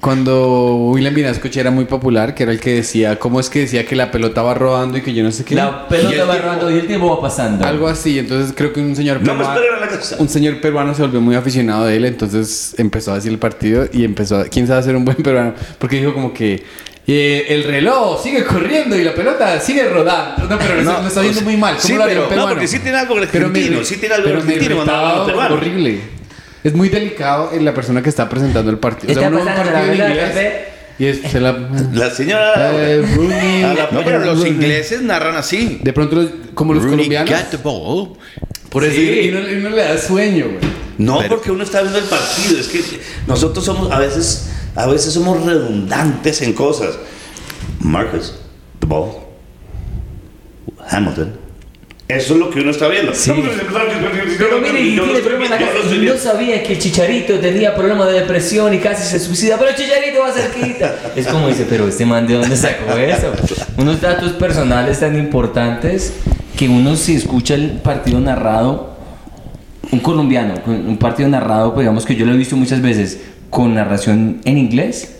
[0.02, 3.86] cuando William Vinascoche era muy popular, que era el que decía, ¿cómo es que decía
[3.88, 5.56] que la pelota va rodando y que yo no sé qué?
[5.56, 7.66] La pelota va rodando y el tiempo va pasando.
[7.66, 9.86] Algo así, entonces creo que un señor No me peruano-
[10.20, 13.88] un señor peruano se volvió muy aficionado de él, entonces empezó a decir el partido
[13.92, 16.64] y empezó a, quién sabe hacer un buen peruano, porque dijo como que
[17.08, 20.48] eh, el reloj sigue corriendo y la pelota sigue rodando.
[20.48, 21.76] No, pero No, no, está viendo muy mal.
[21.78, 22.54] ¿Cómo sí, lo haría pero- un no, peruano?
[22.54, 25.56] porque sí tiene algo Pero me- argentino, sí tiene algo pero me argentino irritaba peruano.
[25.56, 26.00] horrible.
[26.66, 29.14] Es muy delicado en la persona que está presentando el partido.
[29.14, 30.66] O sea, uno un partido la en inglés café.
[31.00, 31.52] y es, se la...
[31.94, 32.54] La señora.
[32.74, 33.64] Eh, Rooney.
[33.64, 34.52] A la- No, pero los Rooney.
[34.54, 35.80] ingleses narran así.
[35.84, 37.30] De pronto, los- como los Rooney colombianos.
[37.44, 38.14] got the ball.
[38.70, 40.60] Por eso, y no, y no le da sueño, güey.
[40.98, 42.60] No, Pero- porque uno está viendo el partido.
[42.60, 42.82] Es que
[43.28, 46.98] nosotros somos a veces, a veces somos redundantes en cosas.
[47.80, 48.34] Marcus,
[48.80, 49.12] the ball.
[50.90, 51.45] Hamilton.
[52.08, 53.12] Eso es lo que uno está viendo.
[53.14, 55.96] Pero mire, y tiene estoy problema en la casa.
[55.96, 59.58] no sabía que el Chicharito tenía problemas de depresión y casi se suicida.
[59.58, 60.96] Pero el Chicharito va cerquita.
[61.16, 63.34] Es como dice, pero este man, ¿de dónde sacó eso?
[63.78, 66.14] Unos datos personales tan importantes
[66.56, 68.96] que uno si escucha el partido narrado,
[69.92, 73.74] un colombiano, un partido narrado, pues digamos que yo lo he visto muchas veces con
[73.74, 75.15] narración en inglés,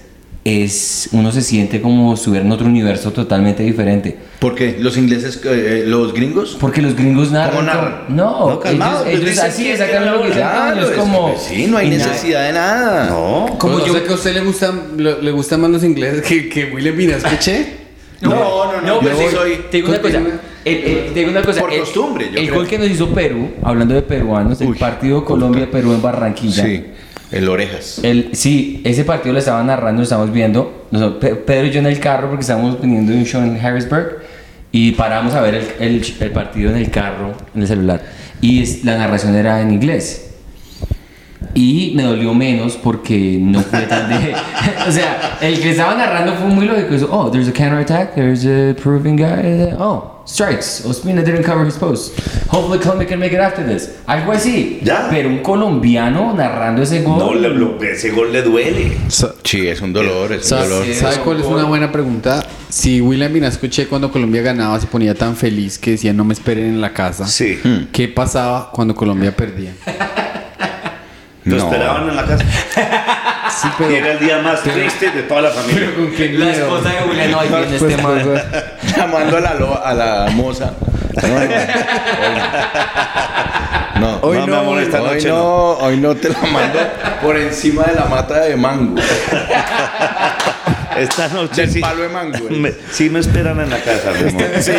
[0.46, 4.16] es uno se siente como si estuviera en otro universo totalmente diferente.
[4.38, 6.56] Porque los ingleses, eh, los gringos.
[6.60, 7.56] Porque los gringos narran.
[7.58, 8.16] ¿Cómo como- narran?
[8.16, 10.42] No, No, calmado, ellos, pues ellos dicen así, exactamente lo que dicen.
[10.44, 11.34] Claro, es es como.
[11.34, 13.10] que sí, no hay necesidad de nada.
[13.10, 13.56] No.
[13.58, 16.22] Como yo- o sea que a usted le gustan, le, le gustan más los ingleses
[16.22, 17.86] que, que William Vinasqueche.
[18.22, 20.14] No, no, no, pero yo sí, soy- te digo una cosa.
[20.14, 20.40] continúa.
[20.64, 21.60] el- el- te digo una cosa.
[21.62, 22.60] Por el- costumbre, yo El creo.
[22.60, 24.78] gol que nos hizo Perú, hablando de peruanos, el Uy.
[24.78, 26.64] partido Colombia-Perú en Barranquilla.
[26.66, 26.84] Sí,
[27.38, 28.00] el orejas.
[28.04, 30.88] El, sí, ese partido lo estaban narrando, lo estamos viendo.
[31.20, 34.20] Pedro y yo en el carro porque estábamos viniendo un show en Harrisburg
[34.72, 38.02] y paramos a ver el, el- partido en el carro, en el celular.
[38.42, 40.25] Y la narración era en inglés.
[41.54, 44.16] Y me dolió menos porque no fue tan de...
[44.88, 46.94] o sea, el que estaba narrando fue muy lógico.
[46.94, 49.74] Dijo, oh, there's a counter attack, there's a Peruvian guy.
[49.80, 50.84] Oh, strikes.
[50.86, 52.18] Ospina didn't cover his post.
[52.50, 53.92] Hopefully Colombia can make it after this.
[54.08, 54.80] Algo así.
[54.84, 55.08] Ya.
[55.10, 57.20] Pero un colombiano narrando ese gol...
[57.20, 58.98] No, le- lo- ese gol le duele.
[59.44, 60.86] Sí, es un dolor, es un ¿Sabe, dolor.
[60.86, 62.46] Sí, sabe es cuál es una buena pregunta?
[62.70, 66.66] Si William Vinasqueche cuando Colombia ganaba se ponía tan feliz que decía no me esperen
[66.66, 67.26] en la casa.
[67.28, 67.60] Sí.
[67.92, 69.74] ¿Qué pasaba cuando Colombia perdía?
[71.46, 71.64] Lo No.
[71.66, 72.44] esperaban en la casa.
[73.62, 75.94] Sí, Y era el día más triste de toda la familia.
[75.96, 78.22] con qué La esposa de Julián, no, ahí viene Pues, este man.
[78.24, 78.44] pues,
[78.98, 80.72] Llamando a la, lo- a la moza.
[81.22, 81.40] No,
[84.02, 84.20] no.
[84.22, 85.46] Hoy No, mi no, amor, esta hoy noche no,
[85.78, 86.80] hoy no te la mando
[87.22, 89.00] por encima de la mata de mango.
[90.98, 92.38] Esta noche Del sí, palo de mango.
[92.38, 92.52] eh.
[92.52, 94.44] me, sí me esperan en la casa, mi amor.
[94.62, 94.72] Sí.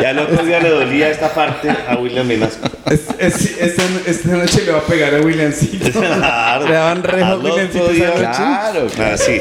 [0.00, 2.58] Y al otro día le dolía esta parte a William Minas.
[2.90, 6.00] Es- es- esta, esta noche le va a pegar a Williamcito.
[6.00, 6.66] Claro.
[6.68, 8.20] Le daban rejo a Williamcito esa noche.
[8.20, 9.14] Claro, claro.
[9.14, 9.40] Ah, sí.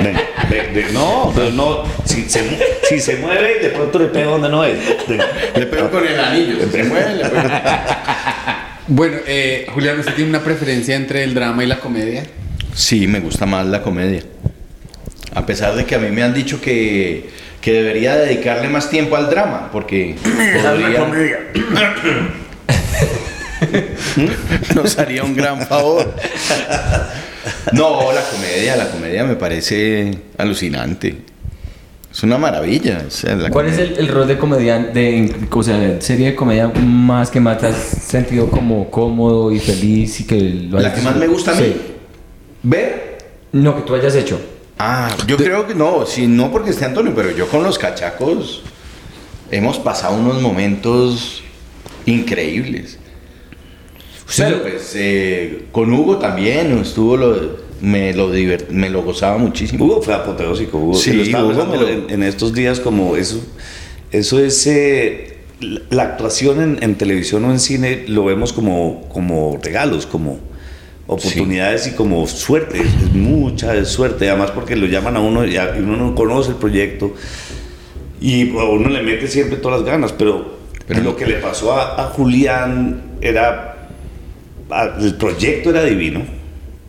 [0.00, 0.16] Ven,
[0.50, 0.94] ven, ven.
[0.94, 1.84] no, pero no.
[2.04, 2.42] Si se,
[2.88, 4.76] si se mueve, de pronto le pega donde no es.
[5.54, 6.56] Le pego con el anillo.
[6.64, 7.48] Si se mueve, le pego.
[8.88, 12.24] Bueno, eh, Julián, ¿usted tiene una preferencia entre el drama y la comedia?
[12.74, 14.22] Sí, me gusta más la comedia.
[15.34, 19.16] A pesar de que a mí me han dicho que, que debería dedicarle más tiempo
[19.16, 20.16] al drama, porque
[20.62, 21.50] podría-
[24.74, 26.12] nos haría un gran favor.
[27.72, 31.16] No, la comedia, la comedia me parece alucinante.
[32.12, 33.02] Es una maravilla.
[33.06, 33.94] o sea, la ¿Cuál es comedia.
[33.94, 37.66] el, el rol de comediante, de, o sea, serie de comedia más que más te
[37.68, 41.54] has sentido como cómodo y feliz y que lo La que más me gusta a
[41.54, 41.62] mí?
[41.64, 41.76] Sí.
[42.62, 43.18] ¿Ver?
[43.52, 44.40] No, que tú hayas hecho.
[44.78, 48.62] Ah, yo creo que no, sí, no porque esté Antonio, pero yo con los cachacos
[49.50, 51.42] hemos pasado unos momentos
[52.06, 52.98] increíbles.
[54.36, 59.84] Pero pues eh, con Hugo también estuvo lo, me lo divert- me lo gozaba muchísimo.
[59.84, 60.78] Hugo fue apoteósico.
[60.78, 63.44] Hugo, Sí, lo estaba Hugo lo- en, en estos días como eso.
[64.10, 64.66] Eso es...
[64.66, 65.28] eh,
[65.60, 70.40] la- la actuación en, en televisión o en cine lo vemos como, como regalos, como
[71.14, 72.80] oportunidades y como suerte.
[72.80, 76.56] Es, mucha suerte, además porque lo llaman a uno y, a- uno no conoce el
[76.56, 77.14] proyecto
[78.20, 81.72] y a uno le mete siempre todas las ganas, pero, Pero- lo que le pasó
[81.72, 83.88] a, a Julián era...
[84.70, 86.22] a- el proyecto era divino.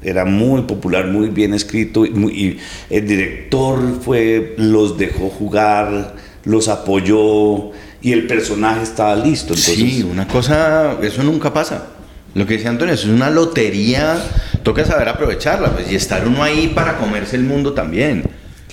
[0.01, 2.57] Era muy popular, muy bien escrito y, muy- y
[2.89, 9.53] el director fue, los dejó jugar, los apoyó y el personaje estaba listo.
[9.53, 11.87] Entonces, sí, una cosa, eso nunca pasa.
[12.35, 14.17] Lo que decía Antonio, eso es una lotería,
[14.63, 18.23] toca saber aprovecharla pues, y estar uno ahí para comerse el mundo también.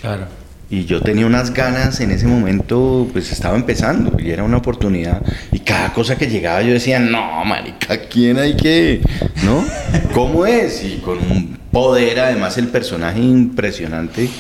[0.01, 0.25] Claro.
[0.71, 5.21] Y yo tenía unas ganas en ese momento, pues estaba empezando y era una oportunidad.
[5.51, 9.01] Y cada cosa que llegaba yo decía, no, marica, ¿quién hay que?
[9.45, 9.65] ¿No?
[10.15, 10.85] ¿Cómo es?
[10.85, 14.31] Y con un poder, además, el personaje impresionante.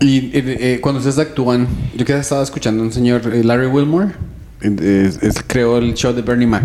[0.00, 3.66] Y eh, eh, cuando ustedes actúan, yo que estaba escuchando a un señor, eh, Larry
[3.66, 4.12] Wilmore,
[4.62, 6.64] eh, es- es- creó el show de Bernie Mac.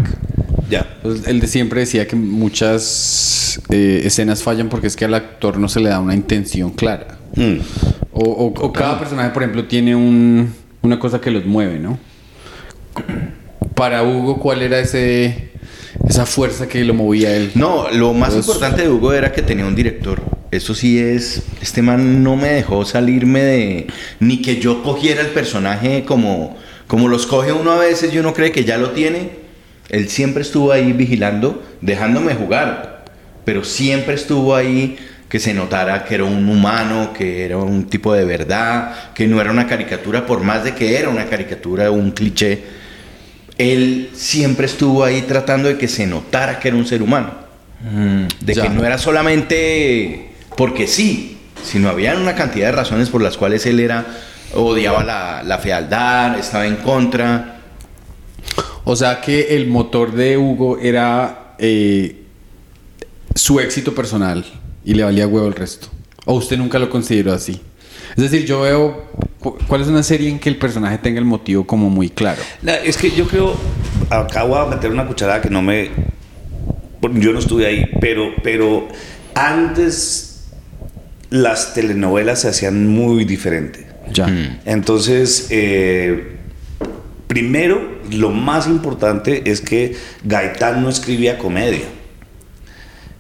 [0.70, 0.88] Ya.
[0.97, 5.57] Entonces, él de siempre decía que muchas eh, escenas fallan porque es que al actor
[5.59, 7.20] no se le da una intención clara.
[7.36, 7.57] Mm.
[8.13, 11.99] O, o- o cada personaje, por ejemplo, tiene un- una cosa que los mueve, ¿no?
[13.76, 15.49] Para Hugo, ¿cuál era ese
[16.07, 17.51] esa fuerza que lo movía a él?
[17.55, 20.22] No, lo más Pues- importante de Hugo era que tenía un director.
[20.51, 23.88] Eso sí es, este man no me dejó salirme de,
[24.20, 26.55] ni que yo cogiera el personaje como,
[26.88, 29.44] como los coge uno a veces y uno cree que ya lo tiene.
[29.89, 33.05] Él siempre estuvo ahí vigilando, dejándome jugar,
[33.43, 34.97] pero siempre estuvo ahí
[35.29, 39.41] que se notara que era un humano, que era un tipo de verdad, que no
[39.41, 42.63] era una caricatura, por más de que era una caricatura, un cliché
[43.57, 47.45] él siempre estuvo ahí tratando de que se notara que era un ser humano.
[48.41, 48.63] De Ya.
[48.63, 53.65] que no era solamente porque sí, sino había una cantidad de razones por las cuales
[53.65, 54.05] él era
[54.53, 57.54] odiaba la, la fealdad, estaba en contra.
[58.86, 62.21] O sea que el motor de Hugo era eh,
[63.33, 64.45] su éxito personal
[64.86, 65.88] y le valía huevo el resto.
[66.25, 67.59] ¿O usted nunca lo consideró así?
[68.15, 69.05] Es decir, yo veo...
[69.39, 72.41] cu- ¿Cuál es una serie en que el personaje tenga el motivo como muy claro?
[72.61, 73.55] La- es que yo creo,
[74.09, 75.89] acá voy a meter una cucharada que no me,
[77.13, 78.88] yo no estuve ahí, pero, pero
[79.33, 80.43] antes
[81.29, 83.88] las telenovelas se hacían muy diferente.
[84.13, 84.27] Ya.
[84.27, 84.59] Mm.
[84.65, 86.34] Entonces, eh,
[87.28, 91.86] primero, lo más importante es que Gaitán no escribía comedia.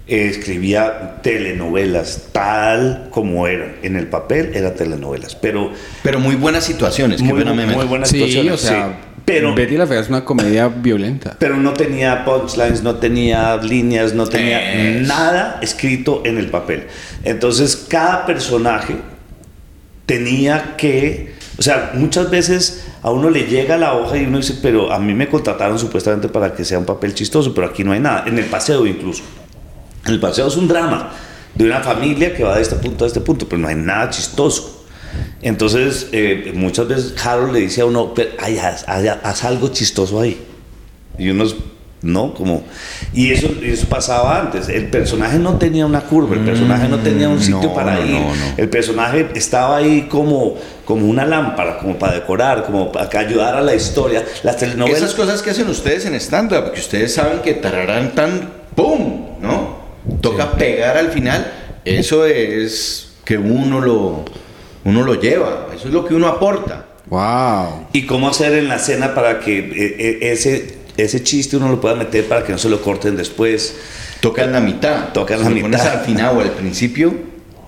[0.07, 3.77] Escribía telenovelas tal como eran.
[3.81, 5.71] En el papel era telenovelas, pero
[6.03, 7.21] Pero muy buenas situaciones.
[7.21, 8.53] muy, muy buenas Sí, situaciones.
[8.53, 8.93] o sea, sí.
[9.25, 11.35] Pero, Betty la Fea es una comedia violenta.
[11.39, 15.07] pero no tenía punchlines, no tenía líneas, no tenía Es.
[15.07, 16.83] nada escrito en el papel.
[17.23, 18.97] Entonces, cada personaje
[20.05, 24.57] tenía que, o sea, muchas veces a uno le llega la hoja y uno dice,
[24.61, 27.91] pero a mí me contrataron supuestamente para que sea un papel chistoso, pero aquí no
[27.93, 29.23] hay nada, en el paseo incluso.
[30.05, 31.11] El paseo es un drama
[31.53, 34.09] de una familia que va de este punto a este punto, pero no hay nada
[34.09, 34.85] chistoso.
[35.41, 40.43] Entonces, eh, muchas veces Harold le dice a uno, "Pero, ay, haz, algo chistoso ahí.
[41.17, 41.55] Y unos,
[42.05, 42.63] no, como...
[43.15, 44.69] Y eso, eso pasaba antes.
[44.69, 48.05] El personaje no tenía una curva, el personaje no tenía un sitio no, para no,
[48.05, 48.11] ir.
[48.11, 48.53] no, no.
[48.57, 53.61] El personaje estaba ahí como, como una lámpara, como para decorar, como para ayudar a
[53.61, 54.23] la historia.
[54.43, 55.01] Las telenovelas...
[55.01, 59.39] Esas cosas que hacen ustedes en stand-up, que ustedes saben que tararán tan ¡pum!
[59.41, 59.79] ¿No?
[60.21, 61.51] Toca pegar al final.
[61.83, 64.25] Eso es que uno lo,
[64.83, 65.69] uno lo lleva.
[65.75, 66.85] Eso es lo que uno aporta.
[67.07, 67.87] Wow.
[67.93, 71.81] ¿Y cómo hacer en la escena para que eh, eh, ese, ese chiste uno lo
[71.81, 73.75] pueda meter para que no se lo corten después?
[74.21, 75.13] Toca en la mitad.
[75.13, 75.99] Toca en Si la lo pones mitad.
[75.99, 77.13] al final o al principio.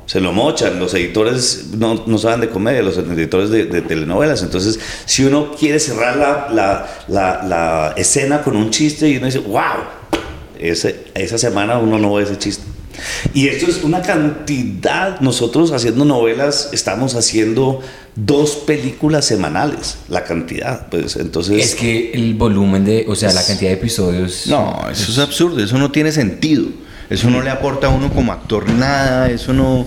[0.05, 0.79] Se lo mochan.
[0.79, 4.41] Los editores no, no saben de comedia, los editores de, de telenovelas.
[4.43, 9.25] Entonces, si uno quiere cerrar la, la, la, la escena con un chiste y uno
[9.25, 9.83] dice, wow,
[10.59, 12.63] ese, esa semana uno no ve ese chiste.
[13.33, 15.19] Y esto es una cantidad.
[15.19, 17.81] Nosotros haciendo novelas estamos haciendo
[18.15, 19.97] dos películas semanales.
[20.09, 21.63] La cantidad, pues entonces.
[21.63, 24.47] Es que el volumen de, o sea, la cantidad de episodios.
[24.47, 25.63] No, eso es absurdo.
[25.63, 26.65] Eso no tiene sentido.
[27.09, 29.29] Eso no le aporta a uno como actor nada.
[29.29, 29.85] Eso no,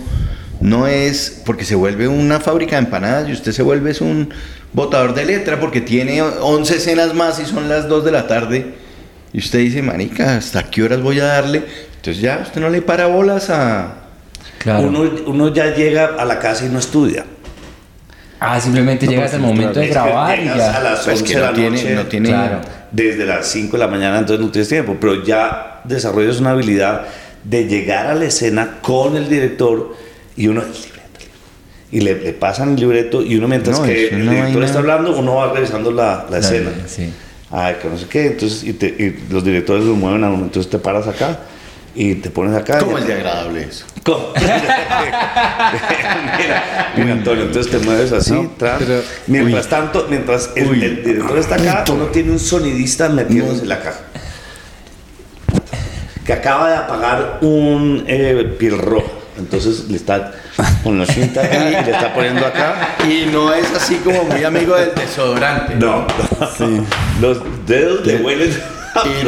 [0.60, 1.42] no es.
[1.44, 4.32] Porque se vuelve una fábrica de empanadas y usted se vuelve es un
[4.72, 8.74] botador de letra porque tiene 11 escenas más y son las 2 de la tarde.
[9.32, 11.64] Y usted dice, manica, ¿hasta qué horas voy a darle?
[12.00, 13.94] Entonces ya usted no le para bolas a.
[14.58, 14.88] Claro.
[14.88, 17.24] uno, uno ya llega a la casa y no estudia.
[18.40, 20.76] ah, simplemente No, llegas pues, al momento de Es que grabar y ya.
[20.76, 22.28] a las Pues 11 que de no la tiene, noche, no tiene.
[22.30, 22.60] Claro.
[22.90, 27.02] desde las 5 de la mañana, entonces no tienes tiempo, pero ya desarrollas una habilidad
[27.44, 29.94] de llegar a la escena con el director
[30.36, 31.20] y uno el libreto,
[31.92, 35.16] y le, le pasan el libreto y uno mientras No, que el director está hablando,
[35.18, 36.70] uno va revisando la, la escena.
[36.86, 37.10] Sí.
[37.50, 40.44] Ay, que no sé qué, entonces y, te- y los directores lo mueven a uno,
[40.44, 41.38] entonces te paras acá
[41.94, 42.78] y te pones acá.
[42.78, 43.84] ¿Cómo es de agradable eso?
[44.04, 44.32] ¿Cómo?
[46.38, 48.32] mira, mira, Antonio, entonces te mueves así.
[48.32, 50.84] No, pero- mientras tanto, mientras el, Uy.
[50.84, 54.00] el director está acá, uno tiene un sonidista metiéndose en la caja.
[56.24, 59.10] Que acaba de apagar un eh, piel roja.
[59.38, 60.32] Entonces le está
[60.84, 62.94] con la cinta y le está poniendo acá.
[63.08, 65.74] Y no es así como muy amigo del desodorante.
[65.76, 66.06] No,
[67.20, 68.54] los dedos le huelen
[69.04, 69.24] Y-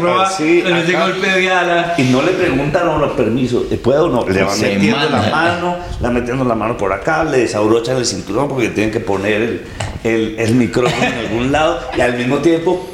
[0.00, 1.06] roba sí, con ese acá.
[1.06, 1.94] golpe de ala.
[1.98, 4.28] Y no le preguntan a uno permiso, ¿le puedo o no?
[4.28, 5.22] Le van Se metiendo manda.
[5.22, 8.92] la mano, le van metiendo la mano por acá, le desabrochan el cinturón porque tienen
[8.92, 9.62] que poner el,
[10.04, 12.88] el- el micrófono en algún lado y al mismo tiempo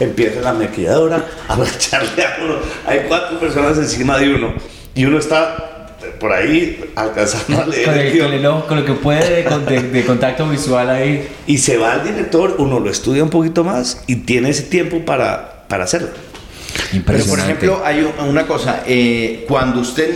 [0.00, 2.54] empieza la maquilladora a echarle a uno.
[2.86, 4.54] Hay cuatro personas encima de uno
[4.94, 5.75] y uno está
[6.18, 8.26] por ahí alcanzando a leer Con, el el, guion.
[8.26, 11.26] con el ojo, con lo que puede de, con- de- de contacto visual ahí.
[11.46, 15.04] Y se va al director, uno lo estudia un poquito más y tiene ese tiempo
[15.04, 16.08] para, para hacerlo.
[17.06, 20.14] Pero por ejemplo, hay una cosa, eh, cuando usted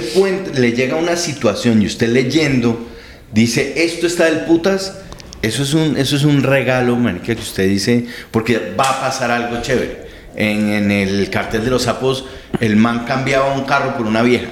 [0.54, 2.86] le llega una situación y usted leyendo
[3.32, 4.98] dice, esto está del putas,
[5.42, 9.30] eso es un, eso es un regalo, marica, que usted dice, porque va a pasar
[9.30, 10.10] algo chévere.
[10.36, 12.24] En, en el cartel de los sapos,
[12.60, 14.46] el man cambiaba un carro por una vieja.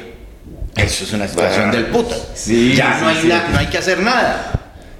[0.78, 1.72] Eso es una situación Ah.
[1.72, 2.16] del puta.
[2.34, 3.28] Sí, ya sí, no, hay sí.
[3.52, 4.52] no hay que hacer nada.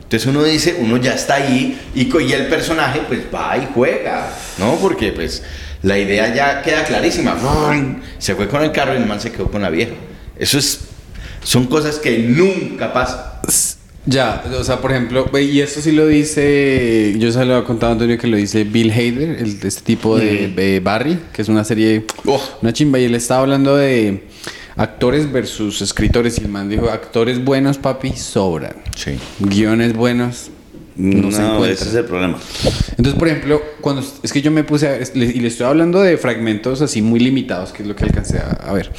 [0.02, 4.30] Entonces uno dice, uno ya está ahí y, y el personaje pues va y juega,
[4.58, 4.76] ¿no?
[4.76, 5.42] Porque pues
[5.82, 7.36] la idea ya queda clarísima.
[8.18, 9.92] Se fue con el carro y el man se quedó con la vieja.
[10.38, 10.80] Eso es,
[11.42, 13.18] son cosas que nunca pasan.
[14.06, 17.90] Ya, o sea, por ejemplo, y esto sí lo dice, yo se lo había contado
[17.90, 21.48] a Antonio que lo dice Bill Hader, el, este tipo de, de Barry, que es
[21.50, 22.40] una serie, Oh.
[22.62, 24.26] una chimba, y él estaba hablando de
[24.78, 28.76] actores versus escritores, y el man dijo, actores buenos, papi, sobran.
[28.96, 29.18] Sí.
[29.40, 30.50] Guiones buenos,
[30.96, 31.70] no, se encuentran.
[31.70, 32.38] ese es el problema.
[32.90, 36.00] Entonces, por ejemplo, cuando es que yo me puse a, le- y le estoy hablando
[36.00, 38.90] de fragmentos así muy limitados, que es lo que alcancé a, a ver.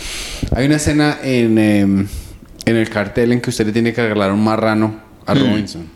[0.55, 2.07] Hay una escena en, em,
[2.65, 5.87] en el cartel en que usted le tiene que regalar un marrano a Robinson.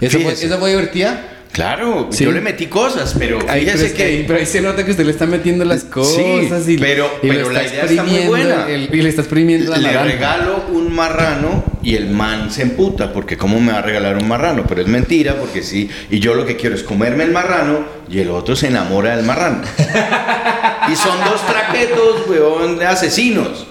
[0.00, 1.41] ¿Esa fue, esa fue divertida?
[1.52, 2.24] Claro, Sí.
[2.24, 4.90] yo le metí cosas, pero Ahí, pero, fíjese es que, pero ahí se nota que
[4.92, 8.20] usted le está metiendo las cosas y, pero- y lo pero la idea está muy
[8.20, 8.66] buena.
[8.70, 13.12] el- y le está exprimiendo la Le regalo un marrano y el man se emputa
[13.12, 16.34] porque cómo me va a regalar un marrano, pero es mentira porque sí, y yo
[16.34, 17.80] lo que quiero es comerme el marrano
[18.10, 19.60] y el otro se enamora del marrano.
[20.90, 23.66] y son dos traquetos, weón, de asesinos.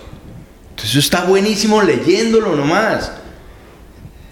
[0.70, 3.12] Entonces eso está buenísimo leyéndolo nomás.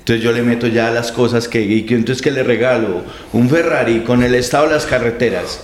[0.10, 3.48] Entonces yo le meto ya las cosas que, y que entonces que le regalo un
[3.48, 5.62] Ferrari con el estado de las carreteras.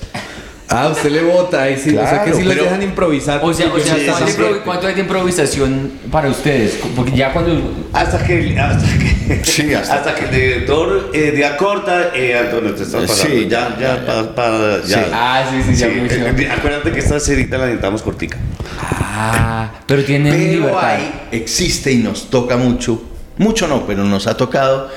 [0.69, 3.39] Ah, usted le vota ahí sí, o sea que Claro, sí los pero- dejan improvisar.
[3.41, 4.43] O sea, o sea, Sí, ¿cuánto, sí, sí.
[4.63, 6.77] cuánto hay de improvisación para ustedes?
[6.95, 7.59] Porque ya cuando...
[7.91, 12.75] Hasta que, hasta que, Sí, hasta- hasta que el director eh, diga corta, eh, Antonio,
[12.75, 13.41] te estás Sí, pasando.
[13.49, 14.97] ya, ya, pa- pa- ya.
[15.05, 15.09] Sí.
[15.11, 16.13] Ah, sí, sí, ya mucho.
[16.13, 18.37] eh, Acuérdate que esta cerita la necesitamos cortica.
[18.79, 20.85] Ah, pero tienen Pero libertad.
[20.85, 23.01] ahí existe y nos toca mucho,
[23.38, 24.89] mucho no, pero nos ha tocado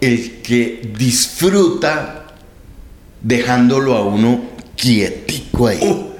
[0.00, 2.24] el que disfruta
[3.22, 4.42] dejándolo a uno
[4.76, 6.10] quietico ahí.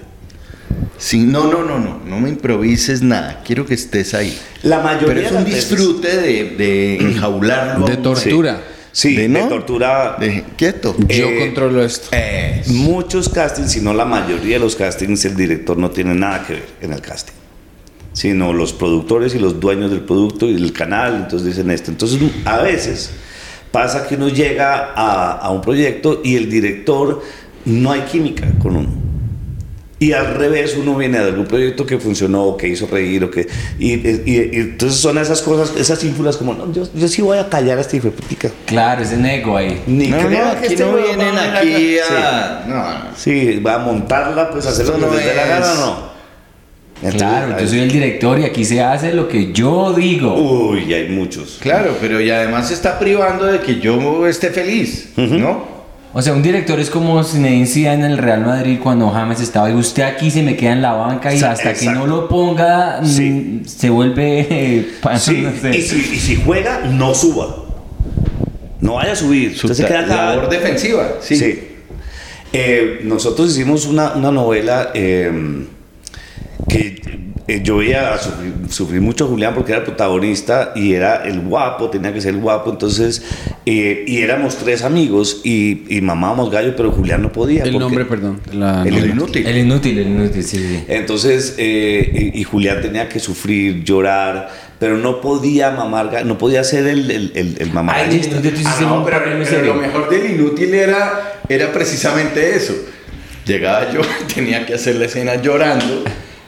[0.97, 4.39] Sí, no, no, no, no, no me improvises nada, quiero que estés ahí.
[4.63, 7.87] La mayoría Pero es de un disfrute de, de enjaularlo.
[7.87, 8.61] de tortura.
[8.93, 9.49] Sí, ¿De de, no?
[9.49, 10.17] tortura.
[10.21, 10.95] De- quieto.
[11.09, 12.09] Yo Eh, controlo esto.
[12.17, 12.69] Es.
[12.69, 16.53] Muchos castings, si no la mayoría de los castings, el director no tiene nada que
[16.55, 17.33] ver en el casting.
[18.15, 21.91] Sino los productores y los dueños del producto y del canal, entonces dicen esto.
[21.91, 23.11] Entonces, a veces
[23.71, 27.23] pasa que uno llega a, a un proyecto y el director
[27.67, 28.89] no hay química con uno.
[29.99, 33.31] Y al revés, uno viene de algún proyecto que funcionó, o que hizo reír, o
[33.31, 33.49] que.
[33.79, 37.39] Y, y- y entonces son esas cosas, esas ínfulas como, no, yo, yo sí voy
[37.39, 38.51] a callar a este hijo de putica.
[38.67, 39.83] Claro, ese nego ahí.
[39.87, 41.99] Ni No, no, aquí este no huevón vienen va a aquí Sí.
[42.23, 42.65] a...
[42.69, 43.17] No, no.
[43.17, 45.87] Sí, va a montarla, pues hacer lo que no les dé la gana es- o
[45.87, 46.14] no.
[47.17, 50.35] Claro, yo soy el director y aquí se hace lo que yo digo.
[50.71, 51.59] Uy, hay muchos.
[51.61, 55.75] Claro, pero y además se está privando de que yo esté feliz, ¿no?
[56.17, 59.69] O sea, un director es como Zinedine Zidane en el Real Madrid cuando James estaba
[59.69, 62.29] y usted aquí se me queda en la banca y Sa- hasta que no lo
[62.29, 63.63] ponga mm, Sí.
[63.67, 64.89] se vuelve eh,
[65.19, 65.77] Sí, no sé.
[65.77, 67.57] y, si, y si juega, no suba.
[68.81, 69.57] No vaya a subir.
[69.59, 70.27] Su Usted se queda acá.
[70.37, 71.35] labor defensiva, sí.
[71.37, 71.59] Sí.
[72.53, 75.33] Eh, nosotros hicimos una, una novela eh,
[76.69, 77.03] que
[77.47, 81.25] eh, yo veía a sufrir, sufrir mucho a Julián porque era el protagonista y era
[81.27, 82.71] el guapo, tenía que ser el guapo.
[82.71, 83.23] Entonces,
[83.67, 87.63] eh, y éramos tres amigos y, y mamábamos gallo, pero Julián no podía.
[87.65, 88.41] El porque- nombre, perdón.
[88.53, 89.07] la El novela.
[89.13, 89.47] inútil.
[89.47, 90.85] El inútil, el inútil, sí, sí.
[90.89, 94.49] Entonces, eh, y, y Julián tenía que sufrir, llorar,
[94.79, 98.37] pero no podía mamar, ga- no podía ser el, el, el, el mamar Ay, gallista.
[98.37, 102.73] inútil, Ah, no, pero, pero lo mejor del inútil era, era precisamente eso.
[103.47, 104.01] Llegaba yo,
[104.35, 106.05] tenía que hacer la escena llorando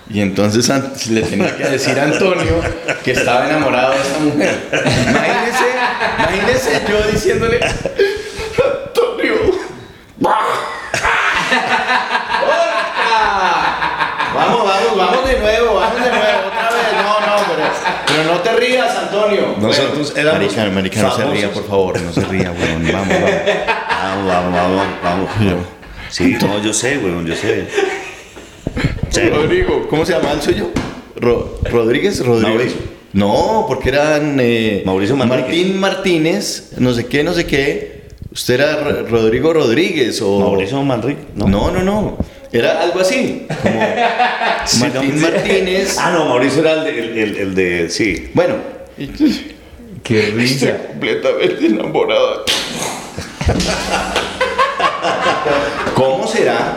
[0.08, 0.68] y entonces
[1.10, 2.60] le tenía que decir a Antonio
[3.04, 4.68] que estaba enamorado de esa mujer.
[5.08, 5.64] Imagínese,
[6.18, 9.34] imagínese yo diciéndole, Antonio,
[14.34, 16.92] Vamos, vamos, vamos de nuevo, vamos de nuevo, otra vez.
[17.02, 17.68] No, no, pero,
[18.06, 19.54] pero no te rías, Antonio.
[19.58, 22.92] Nosotros Bueno, éramos Marica, marica, no se ría, por favor, no se ría, weón.
[22.92, 23.30] Vamos, vamos.
[24.02, 24.54] Vamos, vamos,
[25.02, 25.66] vamos, vamos.
[26.10, 27.66] Sí, no, yo sé, weón, yo sé.
[29.10, 29.20] Sí.
[29.30, 30.68] Rodrigo, ¿cómo se llama el suyo?
[31.16, 32.54] Ro- Rodríguez, Rodríguez.
[32.54, 32.80] Mauricio.
[33.12, 35.16] No, porque eran eh, Mauricio.
[35.16, 38.02] Martín Martínez, no sé qué, no sé qué.
[38.32, 42.18] Usted era R- Rodrigo Rodríguez o Mauricio Manrique, No, no, no.
[42.52, 43.80] Era algo así, como
[44.80, 45.96] Martín no, Martínez.
[45.98, 48.30] Ah, no, Mauricio era el de, el, el- el de sí.
[48.34, 48.54] Bueno,
[50.02, 50.76] Qué risa.
[50.88, 52.44] completamente enamorado.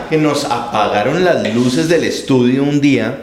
[0.00, 3.18] será que nos apagaron las luces del estudio un día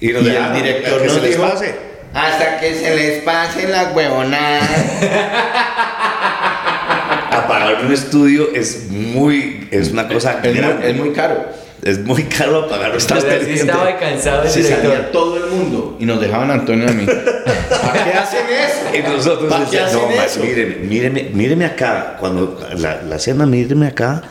[0.00, 1.74] Y, y nos el dejaron director que nos se les dijo, pase.
[2.12, 4.70] hasta que se les pasen las huevonadas?
[7.30, 10.90] Apagar un estudio es muy, es una cosa es, muy, grande.
[10.90, 11.46] es muy caro.
[11.84, 13.44] Es muy caro O sea, estudio.
[13.44, 14.90] sí estaba cansado el Se director.
[14.92, 17.06] salía todo el mundo y nos dejaban a Antonio y a mí.
[17.68, 18.96] ¿Para qué hacen eso?
[18.96, 20.40] Y nosotros ¿Para qué decíamos, hacen no, ma, eso?
[20.40, 22.16] míreme, míreme, míreme acá.
[22.18, 24.22] Cuando la, la cena, míreme acá.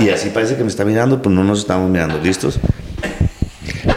[0.00, 2.18] Y así parece que me está mirando, pues no nos estamos mirando.
[2.20, 2.58] ¿Listos?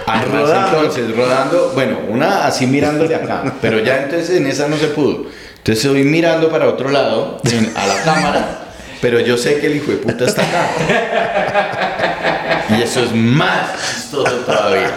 [0.06, 0.78] Además, Rodando.
[0.78, 5.26] entonces, rodando, bueno, una así mirándole acá, pero ya entonces en esa no se pudo.
[5.58, 8.60] Entonces estoy mirando para otro lado, en- a la cámara,
[9.02, 11.91] pero yo sé que el hijo de puta está acá.
[12.78, 14.92] Y eso es más chistoso todavía.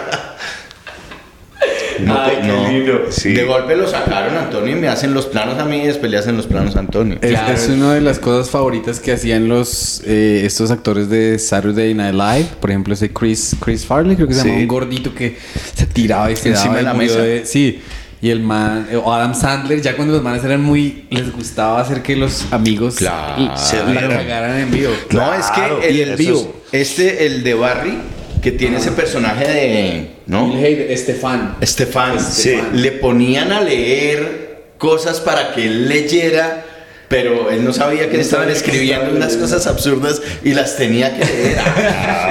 [2.01, 3.05] No, Ay, qué lindo.
[3.09, 3.31] Sí.
[3.33, 6.17] De golpe lo sacaron Antonio y me hacen los planos a mí y después le
[6.17, 7.17] hacen los planos a Antonio.
[7.21, 7.53] Es, Claro.
[7.53, 12.13] es una de las cosas favoritas que hacían los eh, estos actores de Saturday Night
[12.13, 12.49] Live.
[12.59, 14.47] Por ejemplo, ese Chris, Chris Farley, creo que se Sí.
[14.49, 15.37] llama un gordito que
[15.73, 17.19] se tiraba y se Encima daba de la mesa.
[17.19, 17.81] de- sí.
[18.25, 21.05] Y el man, eh, o Adam Sandler, ya cuando los manes eran muy.
[21.11, 23.55] Les gustaba hacer que los amigos Claro.
[23.55, 24.91] se la cagaran en vivo.
[25.11, 26.55] No, es que el, Y el vivo.
[26.71, 27.93] es- este, el de Barry,
[28.41, 30.09] que tiene ese personaje de.
[30.25, 30.51] ¿No?
[30.57, 31.57] Estefan.
[31.61, 32.59] Estefan, Sí.
[32.73, 36.65] le ponían a leer cosas para que él leyera,
[37.07, 41.25] pero él no sabía que le estaban escribiendo unas cosas absurdas y las tenía que
[41.25, 41.57] leer.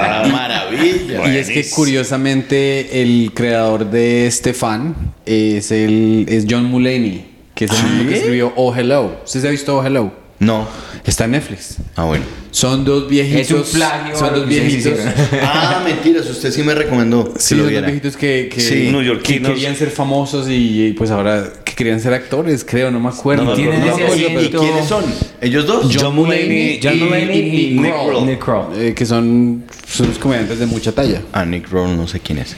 [0.06, 1.28] Ah, maravilla.
[1.28, 4.94] Y es que curiosamente el creador de Stefan
[5.26, 9.20] es el es John Mulaney, que es el mismo que escribió Oh Hello.
[9.24, 10.23] ¿Usted se ha visto Oh Hello?
[10.40, 10.66] No.
[11.04, 11.76] Está en Netflix.
[11.96, 12.24] Ah, bueno.
[12.50, 13.40] Son dos viejitos.
[13.68, 14.98] Es un plagio a Son dos que viejitos.
[15.42, 17.86] Ah, mentiras, usted sí me recomendó que Sí, lo son dos viera.
[17.86, 18.92] viejitos que, que, Sí.
[19.22, 23.08] que querían ser famosos y, y, pues ahora que querían ser actores, creo, no me
[23.10, 23.44] acuerdo.
[23.44, 23.72] No acuerdo.
[24.12, 25.04] ese ¿Y, quiénes son?
[25.40, 25.94] ¿Ellos dos?
[25.94, 28.08] John Mulaney John y- Mulaney y, y Nick Kroll.
[28.10, 28.26] Kroll.
[28.26, 28.66] Nick Kroll.
[28.82, 31.22] Eh, que son, son los comediantes de mucha talla.
[31.32, 32.50] Ah, Nick Roll, no sé quién es.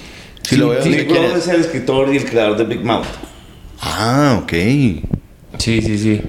[0.43, 1.35] Si Sí, lo veo, no Nick Kroll es.
[1.39, 3.07] es el escritor y el creador de Big Mouth.
[3.81, 4.53] Ah, ok.
[5.59, 6.23] Sí, sí, sí.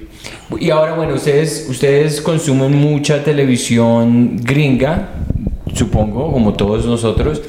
[0.60, 5.10] Y ahora, bueno, ustedes, ustedes consumen mucha televisión gringa,
[5.74, 7.42] supongo, como todos nosotros.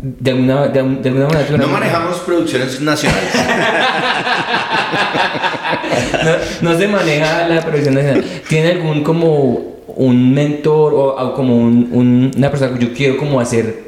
[0.00, 1.56] De alguna, de, de alguna manera...
[1.58, 3.34] No manejamos producciones nacionales.
[6.62, 8.24] no, no se maneja la producción nacional.
[8.48, 13.16] ¿Tiene algún como un mentor o, o como un- un- una persona que yo quiero
[13.16, 13.87] como hacer...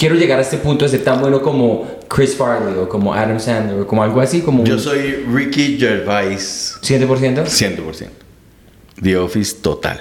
[0.00, 3.38] Quiero llegar a este punto de ser tan bueno como Chris Farley o como Adam
[3.38, 7.44] Sandler o como algo así, como Yo un soy Ricky Gervais 7%.
[7.44, 8.06] 100%.
[9.02, 10.00] The Office total.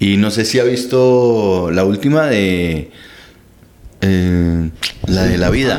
[0.00, 2.90] Y no sé si ha visto la última de...
[4.00, 4.70] eh,
[5.06, 5.78] la de la vida.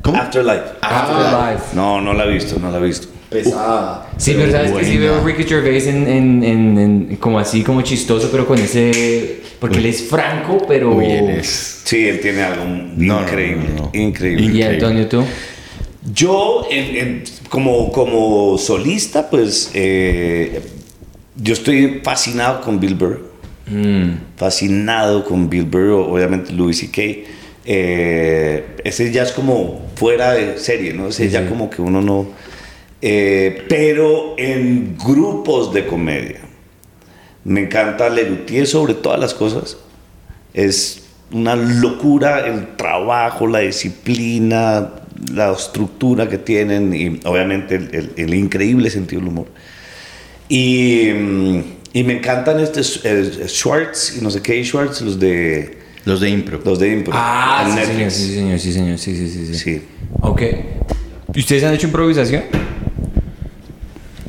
[0.00, 0.16] ¿Cómo?
[0.16, 0.62] Afterlife.
[0.80, 1.76] Afterlife.
[1.76, 3.08] No, no la he visto, no la he visto.
[3.28, 4.03] Pesada.
[4.16, 5.12] Sí, pero sabes que sí buena.
[5.12, 9.40] veo a Ricky Gervais en, en, en, en- como así, como chistoso, pero con ese...
[9.58, 10.94] Porque él es franco, pero...
[10.94, 11.80] Uy, él es...
[11.84, 12.64] Sí, él tiene algo
[12.96, 13.68] No, increíble.
[13.76, 14.00] no, no.
[14.00, 14.42] Increíble.
[14.42, 14.74] Y Increíble.
[14.74, 15.24] Antonio, tú.
[16.14, 20.60] Yo, en- en- como, como solista, pues eh,
[21.36, 23.32] yo estoy fascinado con Bill Burr.
[23.66, 24.10] Mm.
[24.36, 27.02] Fascinado con Bill Burr, o- obviamente Louis C.K.
[27.66, 31.08] Eh, ese ya es como fuera de serie, ¿no?
[31.08, 31.48] Ese Sí, ya sí.
[31.48, 32.26] como que uno no...
[33.06, 36.40] eh, pero en grupos de comedia.
[37.44, 39.76] Me encanta Lerutier sobre todas las cosas.
[40.54, 44.90] Es una locura el trabajo, la disciplina,
[45.30, 49.46] la estructura que tienen y obviamente el, el- el increíble sentido del humor.
[50.48, 51.60] Y, mm,
[51.92, 55.76] y me encantan este eh, Schwartz y no sé qué Schwartz, los de
[56.06, 56.60] Los de Impro.
[56.64, 57.12] los de Impro.
[57.14, 59.54] Ah, sí, señor, sí, señor, sí, señor, sí, sí, sí, sí.
[59.58, 59.82] Sí.
[60.22, 60.42] Ok.
[61.34, 62.44] ¿Y ustedes han hecho improvisación?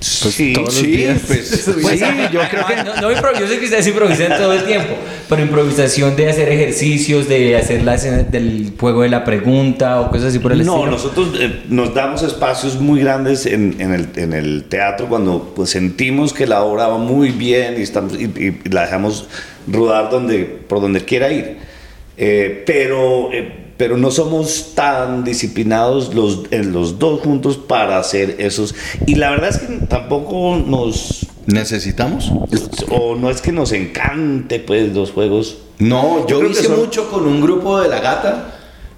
[0.05, 1.21] Sí, todos los sí, días.
[1.25, 2.75] pues, Pues, yo creo que...
[2.83, 4.95] No, no improviso, yo sé que ustedes improvisan todo el tiempo,
[5.27, 10.27] pero improvisación de hacer ejercicios, de hacer la del juego de la pregunta o cosas
[10.27, 10.91] así por el no, estilo.
[10.91, 15.69] nosotros eh, nos damos espacios muy grandes en, en el, en el teatro cuando pues,
[15.69, 19.27] sentimos que la obra va muy bien y, estamos, y, y la dejamos
[19.67, 21.57] rodar donde, por donde quiera ir.
[22.17, 28.35] Eh, pero, eh, pero no somos tan disciplinados los, en los dos juntos para hacer
[28.39, 28.73] esos.
[29.05, 31.25] Y la verdad es que tampoco nos...
[31.45, 32.31] ¿Necesitamos?
[32.89, 35.57] O no es que nos encante pues los juegos.
[35.77, 38.51] No, yo, Yo hice son- mucho con un grupo de La Gata.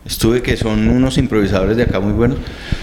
[0.06, 2.38] Estuve que son unos improvisadores de acá muy buenos.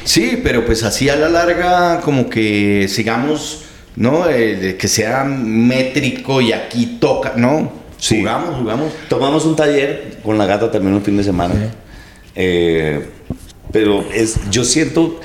[0.05, 3.63] Sí, pero pues así a la larga como que sigamos,
[3.97, 4.29] ¿no?
[4.29, 7.73] Eh, que sea métrico y aquí toca, ¿no?
[7.97, 8.19] Sí.
[8.19, 8.93] Jugamos, jugamos.
[9.09, 11.55] Tomamos un taller con la gata también un fin de semana.
[12.37, 13.05] Eh,
[13.73, 15.21] pero es, yo siento,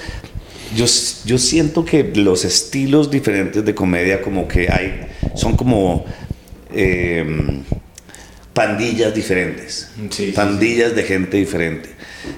[0.76, 0.86] yo,
[1.26, 6.05] yo siento que los estilos diferentes de comedia como que hay, son como
[6.74, 7.62] eh,
[8.60, 11.89] pandillas diferentes, Sí, sí, pandillas de gente diferente.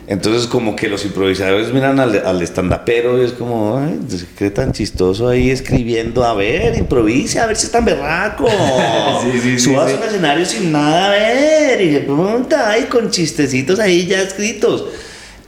[0.06, 4.52] Entonces como que los improvisadores miran al, al estandapero y es como, ay, pues, qué
[4.52, 8.48] tan chistoso ahí escribiendo, a ver, improvise, a ver si es tan berraco.
[9.24, 9.98] Sí, sí, sí, Subas sí.
[10.00, 14.86] un escenario sin nada a ver y de pronto ahí con chistecitos ahí ya escritos.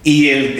[0.03, 0.59] Y el,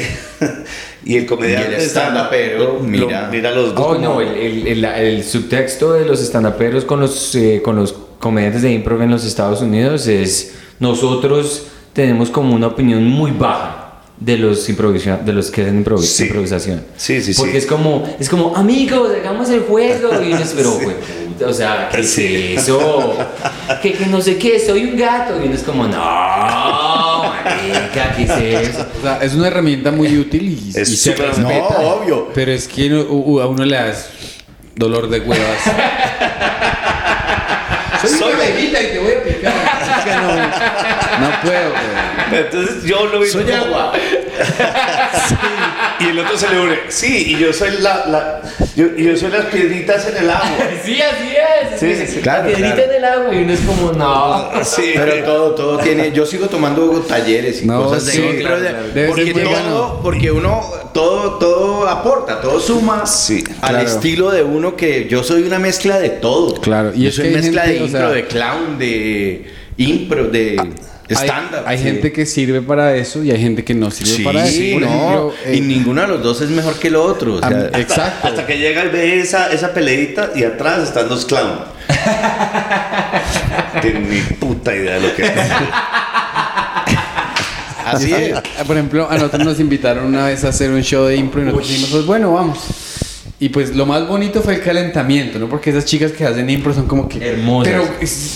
[1.06, 3.28] y el comediante Y el stand-upero, mira.
[3.32, 7.36] mira los dos Oh, no, el, el, el- el subtexto de los estandaperos con los,
[7.36, 7.94] eh, con los
[8.24, 13.80] comediantes de improv en los Estados Unidos es nosotros tenemos como una opinión muy baja
[14.18, 16.24] de los improvisa- de los que hacen improvi- Sí.
[16.24, 16.86] improvisación.
[16.96, 17.42] Sí, sí, sí.
[17.42, 20.10] Porque es como, es como, amigos, hagamos el juego.
[20.24, 20.96] Y uno es, pero, güey,
[21.28, 22.54] puta, o sea, ¿qué Sí.
[22.56, 23.14] es eso?
[23.82, 25.34] Que, que no sé qué, soy un gato.
[25.44, 28.86] Y uno es como, no, marica, ¿qué es eso?
[29.00, 31.78] O sea, es una herramienta muy útil y, Es y se respeta.
[31.82, 32.30] No, obvio.
[32.34, 34.08] Pero es que a uno le das
[34.76, 35.60] dolor de huevas.
[38.08, 41.00] Soy bebita y te voy a picar.
[41.24, 41.70] No, puedo.
[41.70, 42.42] güey.
[42.44, 43.28] Entonces yo lo vi.
[43.28, 43.94] Soy como- agua.
[45.28, 45.36] Sí,
[46.00, 46.80] y el otro se le une.
[46.90, 48.42] Sí, y yo soy la, la
[48.76, 50.50] yo, y yo soy las piedritas en el agua.
[50.84, 52.10] Sí, así es.
[52.10, 52.20] Sí.
[52.22, 52.92] Claro, La piedrita claro.
[52.92, 54.52] en el agua y uno es como, no.
[54.64, 56.12] Sí, Pero todo, todo tiene.
[56.12, 58.78] Yo sigo tomando talleres y No, cosas de sí, claro, claro.
[59.10, 60.62] Porque todo, porque uno
[60.94, 66.00] todo, todo aporta, todo suma Sí, al estilo de uno que yo soy una mezcla
[66.00, 66.56] de todo.
[66.56, 70.58] Claro, y yo soy mezcla gente, de o impro, sea- de clown, de impro, de
[71.10, 71.64] stand-up.
[71.66, 71.84] hay sí.
[71.84, 74.60] gente que sirve para eso y hay gente que no sirve Sí, para eso.
[74.74, 77.36] Por no, ejemplo, y eh, ninguno de los dos es mejor que el otro.
[77.36, 78.28] o sea, Am- Exacto.
[78.28, 81.62] Hasta que llega y ve esa, esa peleita y atrás están los clowns.
[83.82, 85.32] Tienen ni puta idea de lo que es.
[87.86, 88.40] así es.
[88.68, 91.46] Por ejemplo, a nosotros nos invitaron una vez a hacer un show de impro y
[91.46, 92.60] nosotros dijimos, pues bueno, vamos.
[93.44, 95.50] Y pues lo más bonito fue el calentamiento, ¿no?
[95.50, 97.18] Porque esas chicas que hacen impro son como que...
[97.28, 97.74] Hermosas.
[97.74, 97.84] Pero,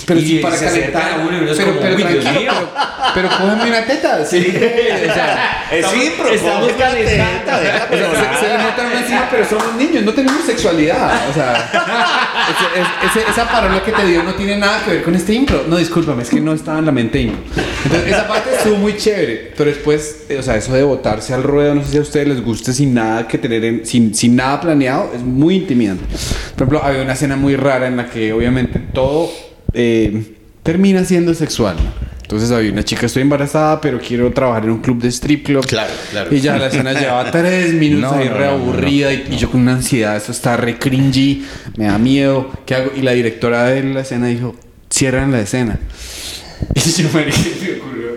[0.06, 1.20] pero sí, para calentar.
[1.20, 2.68] uno pero, como, pero "Uy, Dios tranquilo, mío".
[3.14, 4.24] pero, pero cógeme una teta.
[4.26, 4.46] Sí.
[4.54, 7.52] o sea, Es impro, estamos coge la calentando.
[7.52, 11.28] o sea, se, se notan una encima, pero somos niños, no tenemos sexualidad.
[11.30, 11.70] O sea,
[13.30, 15.64] esa parola que te dio no tiene nada que ver con este impro.
[15.68, 17.40] No, discúlpame, es que no estaba en la mente impro.
[17.84, 19.52] Entonces, esa parte estuvo muy chévere.
[19.56, 22.28] Pero después, eh, o sea, eso de botarse al ruedo, no sé si a ustedes
[22.28, 26.04] les guste sin nada que tener, en- sin, sin nada planeado, es muy intimidante.
[26.04, 29.30] Por ejemplo, había una escena muy rara en la que obviamente todo
[29.72, 31.76] eh, termina siendo sexual.
[31.76, 32.08] ¿no?
[32.28, 35.66] Entonces había una chica, estoy embarazada, pero quiero trabajar en un club de strip club.
[35.66, 36.34] Claro, claro.
[36.34, 39.28] Y ya la escena llevaba tres minutos No, ahí no, re no, no, aburrida Y,
[39.30, 41.46] y yo con una ansiedad, eso está re cringy,
[41.78, 42.92] me da miedo, ¿qué hago?
[42.94, 44.54] Y la directora de la escena dijo,
[44.90, 45.78] cierran la escena.
[46.74, 48.10] Y yo me, me ocurrió.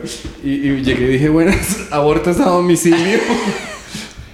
[0.44, 3.20] Y, y llegué y dije, buenas, abortos a domicilio.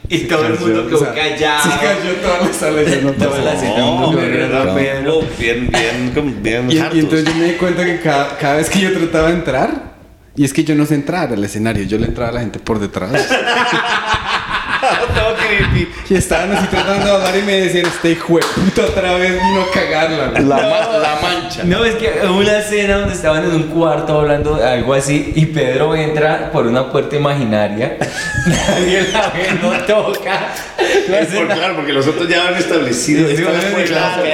[0.10, 1.64] Y todo el mundo O quedó sea, callado.
[1.64, 2.84] Se cayó toda la sala.
[2.84, 7.36] Yo no Toda la escena, No, no, bien, bien, como bien Y, y entonces yo
[7.36, 9.96] me di cuenta que cada, cada vez que yo trataba de entrar,
[10.36, 12.60] y es que yo no sé entrar al escenario, yo le entraba a la gente
[12.60, 13.12] por detrás.
[16.10, 19.34] Y estaban así tratando de hablar y me decían, este hijo de puta otra vez
[19.34, 20.28] vino a cagarla.
[20.28, 20.44] güey".
[20.46, 21.64] La, ma- la mancha.
[21.64, 25.34] No, es que hubo una escena donde estaban en un cuarto hablando de algo así
[25.36, 27.98] y Pedro entra por una puerta imaginaria.
[28.46, 30.54] Nadie la ve, no toca.
[30.80, 33.28] Es por- claro, porque los otros ya han establecido.
[33.28, 34.22] Sí, esta es la sí, puerta, claro.
[34.24, 34.28] ok.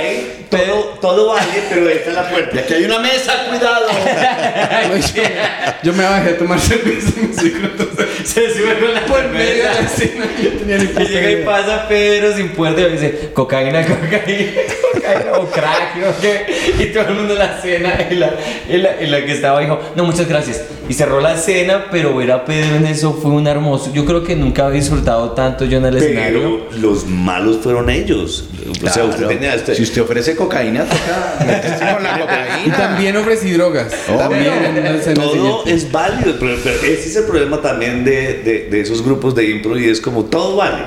[0.54, 2.60] Todo, todo vale, pero esta es la Y puerta.
[2.60, 3.88] aquí hay una mesa, cuidado.
[5.84, 9.80] Yo, me bajé a tomar cerveza y Se sube con la por medio de la
[9.80, 10.26] escena.
[10.44, 14.52] Yo tenía ni Y llega y pasa Pedro sin puerta y dice cocaína, cocaína,
[14.94, 16.46] cocaína o crack, no sé.
[16.84, 18.34] Y todo el mundo en la cena y la,
[18.70, 20.64] y la, y la que estaba dijo, no, muchas gracias.
[20.90, 23.92] Y cerró la cena, pero ver a Pedro en eso fue un hermoso.
[23.94, 26.66] Yo creo que nunca había disfrutado tanto yo en el escenario.
[26.70, 28.50] Pero los malos fueron ellos.
[28.84, 29.76] O sea, usted tenía este.
[29.76, 32.66] Si usted ofrece cocaína, toca con la cocaína.
[32.66, 33.94] Y también ofrecí drogas.
[34.06, 35.74] También una escena Todo siguiente.
[35.74, 39.50] es válido, pero, pero ese es el problema también de, de, de esos grupos de
[39.50, 40.84] impro y es como todo vale.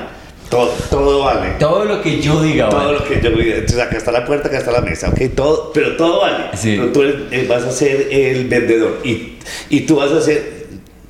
[0.48, 1.50] Todo, todo vale.
[1.58, 2.98] Todo lo que yo diga, Todo vale.
[2.98, 3.56] lo que yo diga.
[3.56, 6.44] Entonces acá está la puerta, acá está la mesa, ok, todo, pero todo vale.
[6.56, 6.76] Sí.
[6.78, 9.34] Pero tú eh, vas a ser el vendedor y,
[9.70, 10.56] y tú vas a ser.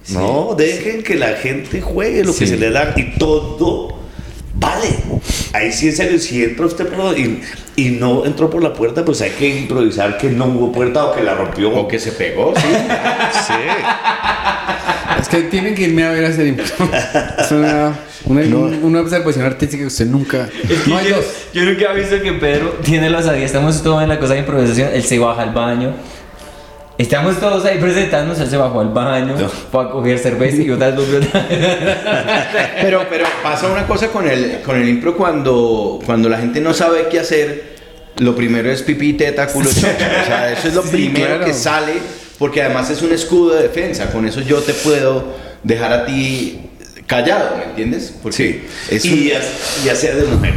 [0.09, 3.89] No, dejen que la gente juegue lo que se le da y todo
[4.59, 4.89] vale.
[5.53, 7.41] Ahí sí, en serio, si entra usted por, y,
[7.77, 11.15] y no entró por la puerta, pues hay que improvisar que no hubo puerta o
[11.15, 11.75] que la rompió.
[11.75, 12.63] O que se pegó, sí.
[13.47, 13.53] Sí.
[15.21, 16.65] Es que tienen que irme a ver a hacer impro.
[17.39, 18.43] Es una, una,
[18.83, 20.49] una observación artística que usted nunca.
[20.69, 21.25] Es que No hay yo, dos.
[21.55, 23.47] yo nunca he visto que Pedro tiene la osadía.
[23.47, 24.91] Estamos todos en la cosa de improvisación.
[24.93, 25.95] Él se baja al baño.
[26.99, 29.49] Estamos todos ahí presentándonos, él se bajó al baño, No.
[29.49, 31.59] fue a coger cerveza y otra vez volvió otra vez.
[32.81, 36.73] Pero, pero pasa una cosa con el, con el impro cuando, cuando la gente no
[36.73, 37.77] sabe qué hacer.
[38.19, 39.89] Lo primero es pipí, teta, culo, chocho.
[39.89, 41.45] O sea, eso es lo Sí, primero claro.
[41.45, 41.93] que sale,
[42.39, 44.11] porque además es un escudo de defensa.
[44.11, 46.61] Con eso yo te puedo dejar a ti
[47.07, 48.15] callado, ¿me entiendes?
[48.23, 50.55] Porque es y, un- ya sea de mujer.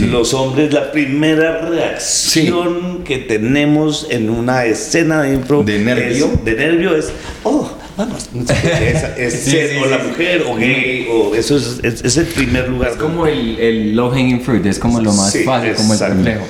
[0.00, 6.30] Los hombres, la primera reacción que tenemos en una escena de impro ¿De nervio?
[6.34, 7.10] es- de nervio es,
[7.44, 10.06] oh, vamos, es, es Sí, ser sí, o sí, la sí.
[10.08, 12.90] mujer o gay, o eso es, es, es el primer lugar.
[12.92, 15.98] Es como el, el low hanging fruit, es como lo más Sí, fácil, como el
[16.00, 16.44] complejo.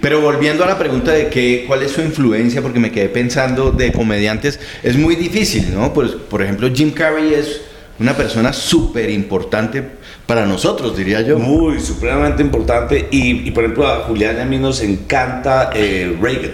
[0.00, 3.70] Pero volviendo a la pregunta de qué, cuál es su influencia, porque me quedé pensando
[3.70, 5.92] de comediantes, es muy difícil, ¿no?
[5.92, 7.60] Pues, por ejemplo, Jim Carrey es
[7.98, 9.82] una persona súper importante
[10.30, 11.40] para nosotros, diría yo.
[11.40, 13.08] Muy, supremamente importante.
[13.10, 16.52] Y, y, por ejemplo, a Julián y a mí nos encanta eh, Reagan.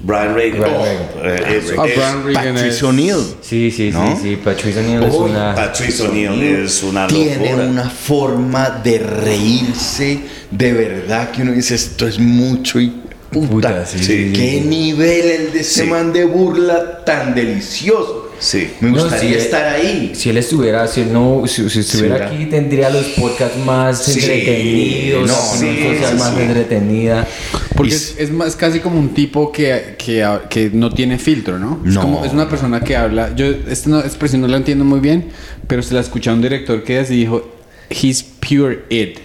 [0.00, 0.60] Brian Reagan.
[0.60, 1.02] Brian Oh, Reagan.
[1.24, 1.66] eh, Ah, es-
[1.96, 3.16] Brian Reagan Patrice es- O'Neill.
[3.40, 4.14] Sí, sí, ¿No?
[4.16, 4.36] sí, sí.
[4.36, 5.54] Patrice O'Neill es una.
[5.56, 7.66] Patrice O'Neill es una Tiene locura.
[7.66, 10.20] una forma de reírse
[10.52, 12.92] de verdad que uno dice esto es mucho y
[13.32, 13.48] puta.
[13.48, 15.90] Puta, sí, sí, Qué nivel el de ese Sí.
[15.90, 18.23] man de burla tan delicioso.
[18.44, 18.68] Sí.
[18.80, 20.12] Me No, gustaría estar ahí.
[20.14, 24.20] Si él estuviera, si él no, si, si estuviera aquí, tendría los podcasts más Sí,
[24.20, 25.78] entretenidos, no, sí,
[26.18, 26.40] más sí.
[26.42, 27.26] entretenida.
[27.74, 31.80] Porque es, es más casi como un tipo que, que, que no tiene filtro, ¿no?
[31.86, 33.34] Es, como, es una persona que habla.
[33.34, 35.30] Yo esta no, expresión no la entiendo muy bien,
[35.66, 37.50] pero se la escuché a un director que así dijo:
[37.88, 39.16] He's pure id.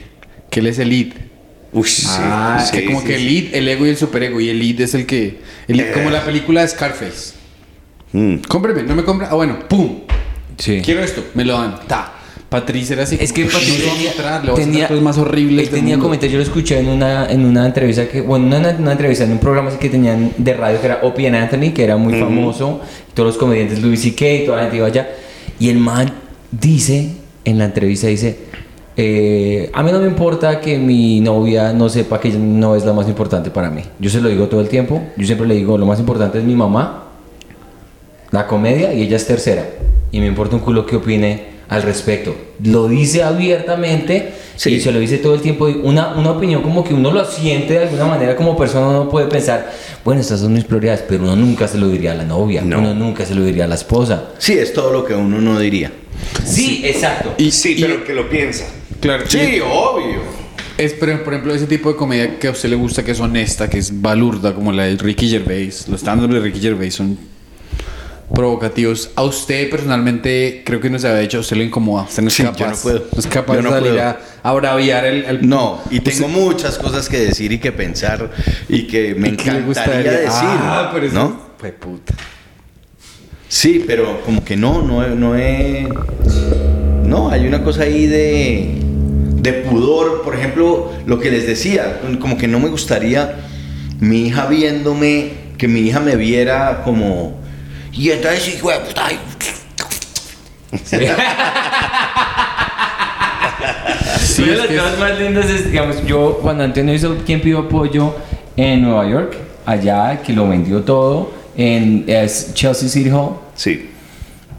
[0.49, 1.13] Que él es el id.
[1.74, 3.22] Uy, sí, Ah, sí, que como sí, que sí.
[3.26, 4.39] el id, el ego y el superego.
[4.39, 5.39] Y el id es el que.
[5.67, 5.91] el id, Eh.
[5.93, 7.34] Como la película de Scarface.
[8.14, 8.36] Mm.
[8.47, 9.28] Cómpreme, no me compra.
[9.32, 9.99] Ah, bueno, ¡pum!
[10.57, 10.82] Sí.
[10.84, 11.80] Quiero esto, me lo dan.
[11.88, 12.14] Ta.
[12.49, 13.16] Patricia era así.
[13.22, 15.68] Es que a tenía, mostrar, le voy a tenía- mostrar cosas más horribles.
[15.68, 18.62] Él tenía comentarios, yo lo escuché en una, en una entrevista que, bueno, no en
[18.66, 21.36] una, una entrevista, en un programa así que tenían de radio que era Opie and
[21.36, 22.82] Anthony, que era muy famoso,
[23.14, 24.26] todos los comediantes Louis C.K.
[24.28, 25.10] y toda la gente iba allá.
[25.60, 26.12] Y el man
[26.51, 27.12] dice,
[27.45, 28.39] en la entrevista dice,
[28.97, 32.84] eh, a mí no me importa que mi novia no sepa que ella no es
[32.84, 33.82] la más importante para mí.
[33.99, 36.43] Yo se lo digo todo el tiempo, yo siempre le digo, lo más importante es
[36.43, 37.09] mi mamá,
[38.32, 39.65] la comedia y ella es tercera.
[40.11, 42.36] Y me importa un culo que opine al respecto.
[42.63, 44.71] Lo dice abiertamente Sí.
[44.73, 45.65] y se lo dice todo el tiempo.
[45.84, 49.27] Una, una opinión como que uno lo siente de alguna manera como persona, uno puede
[49.27, 49.71] pensar,
[50.03, 52.80] bueno, estas son mis prioridades, pero uno nunca se lo diría a la novia, No.
[52.80, 54.30] uno nunca se lo diría a la esposa.
[54.38, 55.91] Sí, es todo lo que uno no diría.
[56.43, 57.34] Sí, exacto.
[57.38, 58.65] Y, Sí, y- pero que lo piensa.
[58.99, 60.19] Claro, y- Sí, obvio.
[60.77, 63.19] Es, pero, por ejemplo, ese tipo de comedia que a usted le gusta, que es
[63.19, 65.88] honesta, que es balurda, como la de Ricky Gervais.
[65.88, 67.17] Los stand de Ricky Gervais son
[68.34, 69.11] provocativos.
[69.15, 72.03] A usted personalmente, creo que no se había hecho, a usted le incomoda.
[72.03, 72.69] Usted no es Sí, yo capaz.
[72.71, 73.03] no puedo.
[73.17, 74.03] es capaz Yo no de salir puedo.
[74.07, 78.30] a, a braviar el, el- No, y tengo muchas cosas que decir y que pensar
[78.67, 80.11] y que me ¿Y encantaría gustaría?
[80.11, 80.30] decir.
[80.43, 81.41] Ah, pero eso ¿no?
[81.57, 82.13] fue puta.
[83.47, 85.88] Sí, pero como que no, no, no he...
[87.03, 88.75] No, hay una cosa ahí de,
[89.41, 90.21] de pudor.
[90.21, 93.38] Por ejemplo, lo que les decía, como que no me gustaría
[93.99, 97.39] mi hija viéndome, que mi hija me viera como...
[97.91, 99.19] Y entonces, hijo de puta, ay,
[100.83, 100.95] Sí,
[104.43, 107.41] Una de es las es- cosas más lindas es, digamos, yo cuando Antonio hizo Quien
[107.41, 108.15] pidió apoyo
[108.55, 109.35] en Nueva York,
[109.65, 113.89] allá, que lo vendió todo, en es Chelsea City Hall, Sí.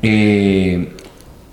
[0.03, 0.93] eh,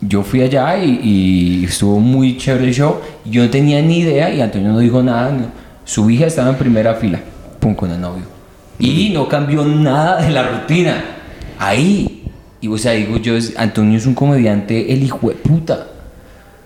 [0.01, 2.99] yo fui allá y, y estuvo muy chévere el show.
[3.25, 5.31] Yo no tenía ni idea y Antonio no dijo nada.
[5.31, 5.47] no.
[5.85, 7.19] Su hija estaba en primera fila,
[7.59, 8.23] pum, con el novio.
[8.79, 11.03] Y no cambió nada de la rutina.
[11.59, 12.23] Ahí.
[12.61, 15.87] Y o sea, digo yo, es- Antonio es un comediante, el hijo de puta.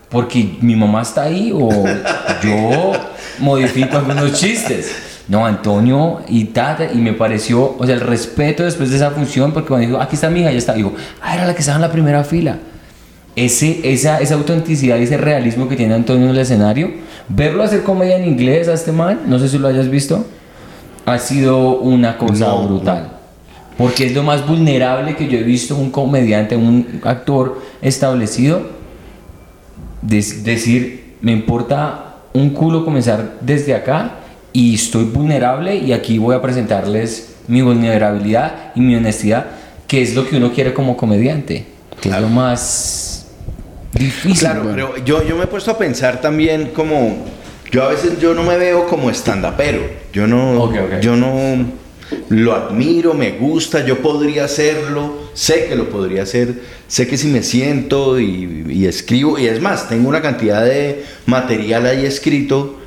[0.08, 1.68] Porque mi mamá está ahí o
[2.42, 2.92] yo
[3.38, 4.94] modifico algunos chistes.
[5.28, 9.52] No, Antonio y tata, y me pareció, o sea, el respeto después de esa función,
[9.52, 11.76] porque cuando dijo, aquí está mi hija, ya está, digo, ah, era la que estaba
[11.76, 12.58] en la primera fila.
[13.34, 16.90] Ese, esa, esa autenticidad y ese realismo que tiene Antonio en el escenario,
[17.28, 20.26] verlo hacer comedia en inglés a este man, no sé si lo hayas visto,
[21.06, 23.12] ha sido una cosa No, brutal.
[23.78, 28.62] Porque es lo más vulnerable que yo he visto un comediante, un actor establecido,
[30.02, 34.12] des- decir, me importa un culo comenzar desde acá
[34.52, 39.46] y estoy vulnerable y aquí voy a presentarles mi vulnerabilidad y mi honestidad,
[39.86, 41.66] que es lo que uno quiere como comediante,
[42.00, 43.26] que es lo más
[43.94, 44.38] difícil.
[44.40, 44.90] Claro, bueno.
[44.92, 47.16] pero yo, yo me he puesto a pensar también como...
[47.70, 49.80] Yo a veces yo no me veo como estandapero.
[50.12, 50.62] Yo no...
[50.62, 51.00] Ok, ok.
[51.00, 51.81] Yo no...
[52.28, 56.54] Lo admiro, me gusta, yo podría hacerlo, sé que lo podría hacer,
[56.88, 61.04] sé que si me siento y, y escribo, y es más, tengo una cantidad de
[61.26, 62.78] material ahí escrito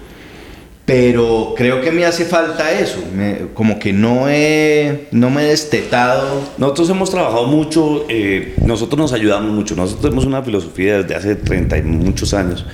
[0.86, 5.46] pero creo que me hace falta eso, me- como que no, he, no me he
[5.48, 6.44] destetado.
[6.60, 9.76] Nosotros hemos trabajado mucho, eh, nosotros nos ayudamos mucho.
[9.76, 12.68] Nosotros tenemos una filosofía desde hace 30 y muchos años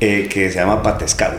[0.00, 1.32] eh, que se llama Pate Scout.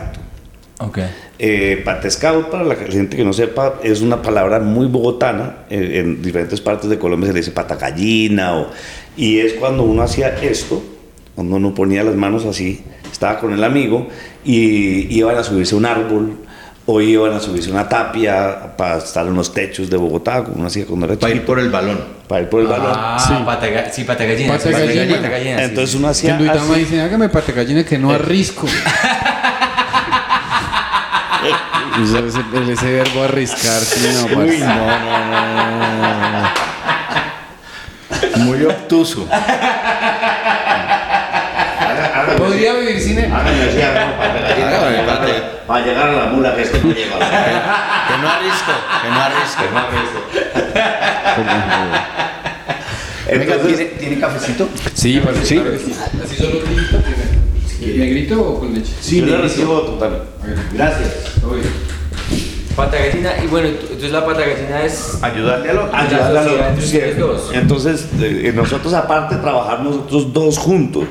[1.40, 5.58] Eh, Pate Scout, para la gente que no sepa, es una palabra muy bogotana.
[5.70, 8.56] eh, en diferentes partes de Colombia se le dice pata gallina.
[8.56, 8.70] O,
[9.16, 10.82] y es cuando uno hacía esto,
[11.36, 12.82] cuando uno ponía las manos así,
[13.12, 14.08] estaba con el amigo
[14.44, 16.38] y iban a subirse a un árbol
[16.86, 20.56] o iban a subirse a una tapia para estar en los techos de Bogotá, como
[20.56, 22.00] uno hacía cuando era Para ir chiquito, por el balón.
[22.26, 22.92] para ir por el balón.
[22.96, 23.34] Ah, Sí.
[23.44, 24.54] pata, ga- sí, pata gallina.
[24.54, 25.16] Pata sí, gallina.
[25.16, 28.66] pata gallina, sí, Entonces uno hacía en Duitama dicen, hágame pate gallina que no arrisco.
[32.02, 34.50] Ese, ese- ese verbo arriscar, sí, no, parce.
[34.52, 34.74] Uy, no, no,
[35.98, 36.06] no,
[38.36, 38.44] no.
[38.44, 39.26] Muy obtuso.
[42.38, 43.30] Podría vivir sin él.
[43.30, 44.16] Para llegar-
[45.66, 47.18] Para llegar a la mula que este no llega.
[47.18, 48.72] Que no arrisco,
[49.02, 49.62] que no arrisco.
[53.30, 54.68] Venga, Entonces- ¿tiene, ¿tiene cafecito?
[54.94, 55.56] Sí, Sí.
[55.56, 55.94] que.
[56.24, 56.88] Así solo primero.
[57.80, 58.92] ¿Negrito o con leche?
[59.20, 60.22] Yo le recibo total.
[60.74, 61.34] Gracias.
[62.74, 65.18] Pata gallina, y bueno, entonces la pata gallina es.
[65.20, 65.96] Ayudarle al otro.
[65.96, 67.50] Ayudarle a los dos.
[67.52, 71.04] Entonces, eh, nosotros aparte de trabajar nosotros dos juntos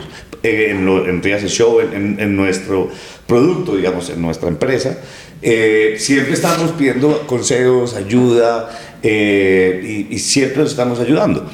[0.43, 2.89] eh, en, lo, en Rías el Show, en, en- en nuestro
[3.25, 4.97] producto, digamos, en nuestra empresa,
[5.41, 8.69] eh, siempre estamos pidiendo consejos, ayuda
[9.03, 11.45] eh, y, y siempre nos estamos ayudando.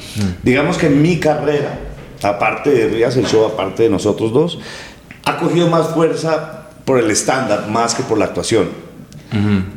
[0.44, 1.76] Digamos que mi carrera,
[2.22, 4.60] aparte de Rías el Show, aparte de nosotros dos,
[5.24, 8.68] ha cogido más fuerza por el estándar más que por la actuación.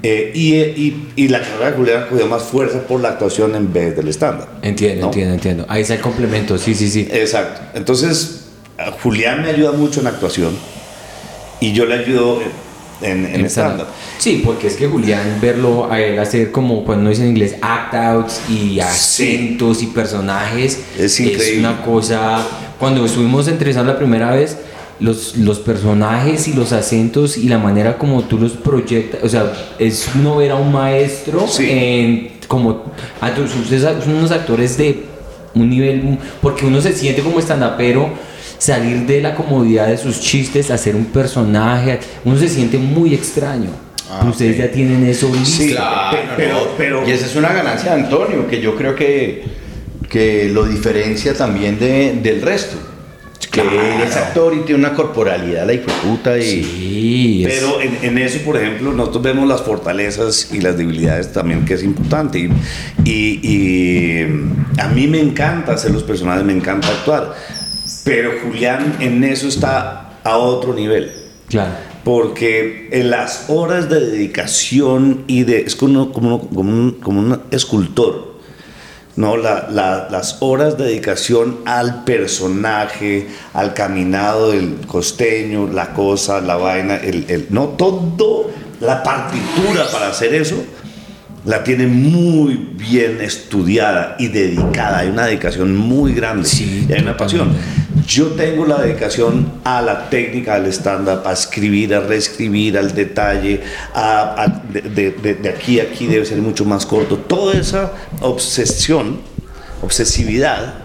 [0.04, 3.74] Eh, y, y- y la carrera de Julián cogió más fuerza por la actuación en
[3.74, 4.48] vez del estándar.
[4.62, 5.08] Entiendo, ¿no?
[5.08, 5.66] entiendo, entiendo.
[5.68, 7.08] Ahí está el complemento, sí, sí, sí.
[7.12, 7.62] Exacto.
[7.74, 8.46] Entonces,
[8.78, 10.52] a Julián me ayuda mucho en actuación
[11.60, 12.40] y yo le ayudo
[13.02, 13.88] en, en, en estándar.
[14.20, 17.96] Sí, porque es que Julián, verlo a él hacer como cuando dice en inglés act
[17.96, 21.60] outs y acentos y personajes Es increíble.
[21.62, 22.46] una cosa.
[22.78, 24.56] Cuando estuvimos entrevistando la primera vez,
[25.00, 29.52] los, los personajes y los acentos y la manera como tú los proyectas, o sea,
[29.78, 31.68] es uno ver a un maestro Sí.
[31.70, 32.84] en como.
[33.22, 35.04] ah, tú- Ustedes son unos actores de
[35.54, 36.18] un nivel.
[36.42, 38.10] Porque uno se siente como estandapero
[38.58, 43.70] salir de la comodidad de sus chistes, hacer un personaje, uno se siente muy extraño.
[44.10, 45.64] Ah, Ustedes ya tienen eso listo.
[45.64, 46.60] Sí, Claro, pe- pero, no.
[46.78, 49.44] pero Y esa es una ganancia de Antonio, que yo creo que,
[50.10, 52.78] que lo diferencia también de- del resto.
[53.52, 53.62] Que
[54.04, 56.44] es actor y tiene una corporalidad, la puta, y...
[56.64, 61.32] Sí, es- Pero en, en eso, por ejemplo, nosotros vemos las fortalezas y las debilidades
[61.34, 62.40] también, que es importante.
[62.40, 62.50] Y,
[63.04, 67.34] y- y, a mí me encanta hacer los personajes, me encanta actuar.
[68.04, 71.12] Pero Julián en eso está a otro nivel.
[71.50, 71.72] claro.
[72.04, 75.60] Porque en las horas de dedicación y de.
[75.64, 78.27] Es como, uno- como, uno- como un, como un escultor.
[79.18, 79.36] ¿No?
[79.36, 86.56] La- la- las horas de dedicación al personaje, al caminado del costeño, la cosa, la
[86.56, 88.50] vaina, el, el- no todo,
[88.80, 90.56] la partitura para hacer eso,
[91.46, 95.00] la tiene muy bien estudiada y dedicada.
[95.00, 97.54] Hay una dedicación muy grande Sí, y hay una pasión.
[98.06, 103.62] Yo tengo la dedicación a la técnica del stand-up, a escribir, a reescribir, al detalle,
[103.94, 107.18] a, a- de, de- de- de aquí a aquí debe ser mucho más corto.
[107.18, 107.92] Toda esa
[108.22, 109.20] obsesión,
[109.82, 110.76] obsesividad,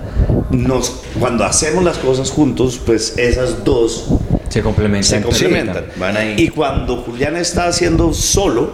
[0.50, 4.06] nos, cuando hacemos las cosas juntos, pues esas dos
[4.48, 5.20] Se complementan.
[5.20, 5.84] se complementan.
[5.96, 6.34] Van ahí.
[6.38, 8.72] Y cuando Julián está haciendo solo,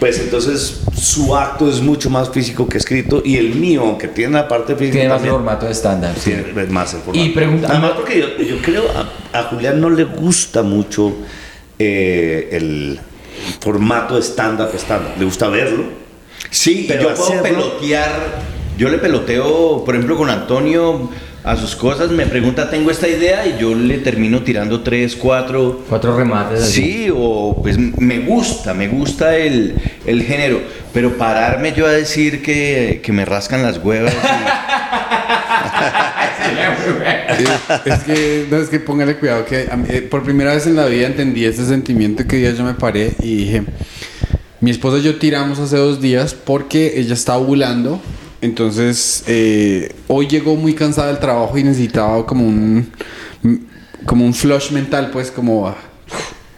[0.00, 4.32] pues entonces su acto es mucho más físico que escrito y el mío, aunque tiene
[4.32, 6.14] la parte física, Tiene más formato estándar.
[6.18, 6.32] sí.
[6.32, 7.26] tiene más el formato.
[7.26, 8.84] Y pregunta- Además, porque yo, yo creo
[9.32, 11.14] a, a Julián no le gusta mucho
[11.78, 12.98] eh, el
[13.60, 15.12] formato de stand-up, stand-up.
[15.18, 15.84] Le gusta verlo.
[16.50, 18.40] Sí, Pero yo puedo hacerlo- pelotear.
[18.78, 21.10] Yo le peloteo, por ejemplo, con Antonio
[21.44, 22.10] a sus cosas.
[22.10, 25.84] Me pregunta, tengo esta idea y yo le termino tirando tres, cuatro.
[25.88, 26.62] Cuatro remates.
[26.62, 26.82] así.
[26.82, 29.74] Sí, o pues me gusta, me gusta el,
[30.06, 30.60] el género.
[30.92, 34.14] Pero pararme yo a decir que, que me rascan las huevas.
[37.84, 40.86] Es que, no, es que póngale cuidado que mí, eh, por primera vez en la
[40.86, 43.62] vida entendí ese sentimiento que día yo me paré y dije,
[44.60, 48.00] mi esposa y yo tiramos hace dos días porque ella está ovulando,
[48.40, 52.90] entonces eh, hoy llegó muy cansada del trabajo y necesitaba como un,
[54.06, 55.76] como un flush mental, pues como ah,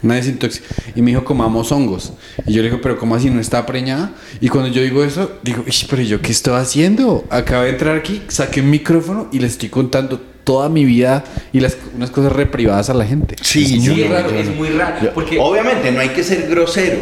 [0.01, 0.93] una desintoxicación.
[0.95, 2.13] Y me dijo, comamos hongos.
[2.45, 4.11] Y yo le digo, pero ¿cómo así no está preñada?
[4.41, 7.25] Y cuando yo digo eso, digo, "Ish, pero ¿yo qué estoy haciendo?
[7.29, 11.23] Acabé de entrar aquí, saqué un micrófono y le estoy contando toda mi vida
[11.53, 13.35] y las, unas cosas reprivadas a la gente.
[13.41, 16.09] Sí, Es yo muy no, raro, yo es muy raro, Yo- porque- Obviamente no hay
[16.09, 16.97] que ser grosero.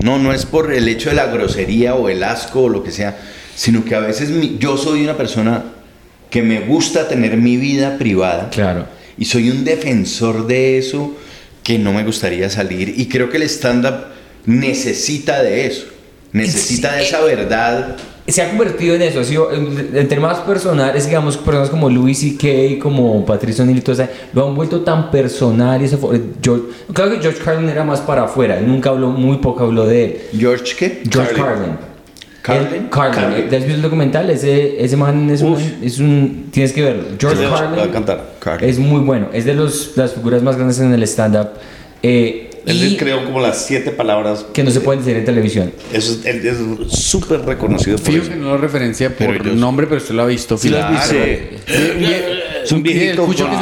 [0.00, 2.90] No, no es por el hecho de la grosería o el asco o lo que
[2.90, 3.16] sea,
[3.62, 5.62] sino que a veces mi- yo soy una persona
[6.30, 8.48] que me gusta tener mi vida privada.
[8.48, 8.86] Claro.
[9.18, 11.12] Y soy un defensor de eso
[11.62, 12.94] que no me gustaría salir.
[12.96, 13.96] Y creo que el stand-up
[14.46, 15.84] necesita de eso.
[16.32, 17.96] Necesita de esa verdad.
[18.28, 22.16] se ha convertido en eso, ha sido en- entre más personales, digamos, personas como Louis
[22.16, 26.20] C.K., como Patricio O'Neill y todo eso, lo han vuelto tan personal y eso fue,
[26.40, 29.84] George, claro que George Carlin era más para afuera, él nunca habló, muy poco habló
[29.84, 30.20] de él.
[30.38, 31.02] George, ¿qué?
[31.10, 31.44] George Carlin.
[31.44, 31.89] Carlin.
[32.48, 32.88] Él- Carlin.
[32.90, 33.48] Carlin.
[33.48, 34.30] ¿Te has visto el documental?
[34.30, 36.46] Ese, ese man es un, es un...
[36.50, 37.04] Tienes que verlo.
[37.18, 38.30] George Voy a Carlin cantar.
[38.38, 38.68] Carlin.
[38.70, 39.28] es muy bueno.
[39.32, 41.48] Es de los, las figuras más grandes en el stand-up.
[42.02, 44.46] eh, Él creó como las siete palabras.
[44.54, 45.72] que no se pueden decir en televisión.
[45.92, 48.04] Eso es, él es súper reconocido eso.
[48.30, 50.56] que no lo referencia por Pero nombre, pero usted lo ha visto.
[50.56, 51.16] Sí, lo has visto.
[52.64, 53.22] Es un viejito.
[53.22, 53.56] Escucho que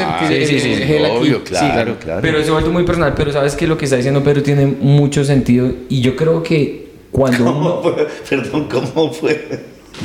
[0.46, 1.10] se sí, es.
[1.10, 2.20] Obvio, Sí, claro, claro.
[2.22, 3.14] Pero se ha vuelto muy personal.
[3.16, 5.70] Pero sabes que lo que está diciendo Pedro tiene mucho sentido.
[5.88, 7.94] Y yo creo que cuando ¿Cómo uno...
[7.94, 8.06] fue?
[8.28, 9.48] Perdón, ¿cómo fue?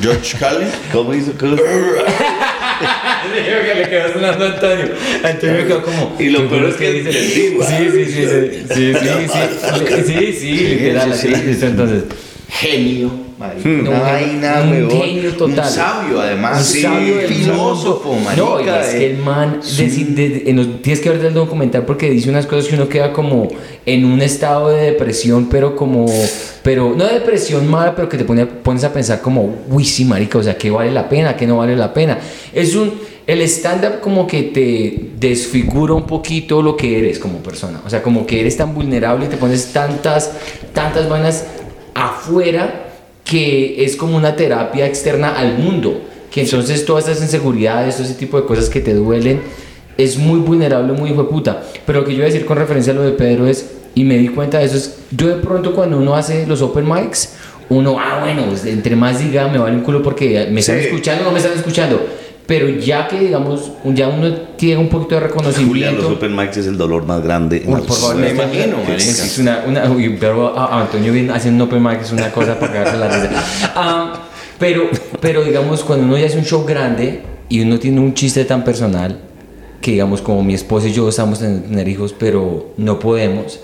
[0.01, 0.67] George Carlin.
[0.91, 1.31] ¿Cómo hizo?
[1.39, 1.63] ¿Cómo- que
[3.75, 4.87] le quedó sonando a Antonio.
[5.23, 6.15] Antonio quedó como.
[6.19, 7.13] Y lo ¿qué peor es que dice?
[7.13, 8.27] Sí, sí, sí.
[8.73, 9.39] Sí, sí, sí.
[10.03, 11.13] Sí, sí, sí, literal.
[11.13, 12.03] sí, así Entonces.
[12.59, 13.09] Genio.
[13.39, 15.65] marica, Una vaina, un genio total.
[15.65, 16.59] Un sabio, además.
[16.59, 18.41] Un sí, sabio del filósofo, marica.
[18.45, 19.21] No, y es que el eh.
[19.25, 22.67] man, deci- de- de- en los- tienes que ver el documental porque dice unas cosas
[22.67, 23.47] que uno queda como
[23.85, 26.05] en un estado de depresión, pero como,
[26.61, 30.05] pero no de depresión mala, pero que te pone, pones a pensar como, uy, sí,
[30.05, 31.35] marica, o sea, ¿qué vale la pena?
[31.35, 32.19] ¿Qué no vale la pena?
[32.53, 32.93] Es un,
[33.25, 38.03] el stand-up como que te desfigura un poquito lo que eres como persona, o sea,
[38.03, 40.31] como que eres tan vulnerable y te pones tantas,
[40.73, 41.45] tantas vainas
[41.93, 42.85] afuera
[43.23, 48.15] que es como una terapia externa al mundo, que entonces todas esas inseguridades, todo ese
[48.15, 49.41] tipo de cosas que te duelen,
[49.97, 51.63] es muy vulnerable, muy hijo de puta.
[51.85, 54.03] Pero lo que yo voy a decir con referencia a lo de Pedro es, y
[54.03, 57.35] me di cuenta de eso, es, yo de pronto cuando uno hace los open mics,
[57.69, 60.85] uno, ah, bueno, pues, entre más diga, me vale un culo porque me están Sí.
[60.85, 62.03] escuchando o no me están escuchando.
[62.45, 66.01] Pero ya que, digamos, ya uno tiene un poquito de Julián, reconocimiento...
[66.01, 67.63] los open mics es el dolor más grande.
[67.65, 71.63] Uy, por favor, Me imagino, Es, una, una, uy, pero a, a Antonio viene haciendo
[71.63, 73.43] un open mic es una cosa para cagarse la risa.
[73.75, 74.13] Ah,
[74.59, 74.89] pero,
[75.21, 78.63] pero digamos, cuando uno ya hace un show grande y uno tiene un chiste tan
[78.63, 79.19] personal,
[79.81, 83.59] que digamos, como mi esposa y yo estamos en tener hijos, pero no podemos.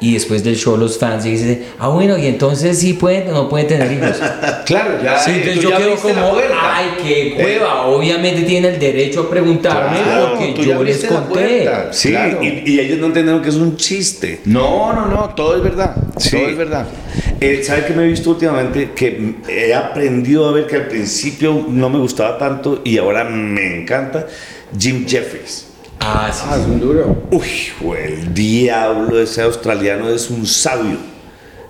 [0.00, 3.48] Y después del show los fans dicen, ah, bueno, y entonces sí pueden o no
[3.48, 4.16] pueden tener hijos.
[4.64, 5.18] Claro, ya.
[5.18, 7.86] Sí, eh, entonces yo ya quedo como, ay, qué hueva.
[7.86, 11.68] Obviamente tiene el derecho a preguntarme Claro, porque yo les conté.
[11.90, 12.42] Sí, Claro.
[12.42, 14.40] y, y ellos no entendieron que es un chiste.
[14.46, 15.94] No, no, no, todo es verdad.
[16.16, 16.30] Sí.
[16.30, 16.86] Todo es verdad.
[17.40, 18.92] Eh, ¿Sabe qué me he visto últimamente?
[18.96, 23.82] Que he aprendido a ver que al principio no me gustaba tanto y ahora me
[23.82, 24.26] encanta.
[24.78, 25.66] Jim Jeffries.
[26.06, 26.42] Ah, sí.
[26.46, 27.22] Ah, es un duro.
[27.30, 30.98] Uy, el diablo, ese australiano es un sabio.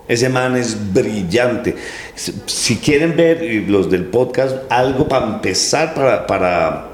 [0.08, 1.76] Ese man es brillante.
[2.14, 6.88] Si- quieren ver los del podcast algo para empezar, para, para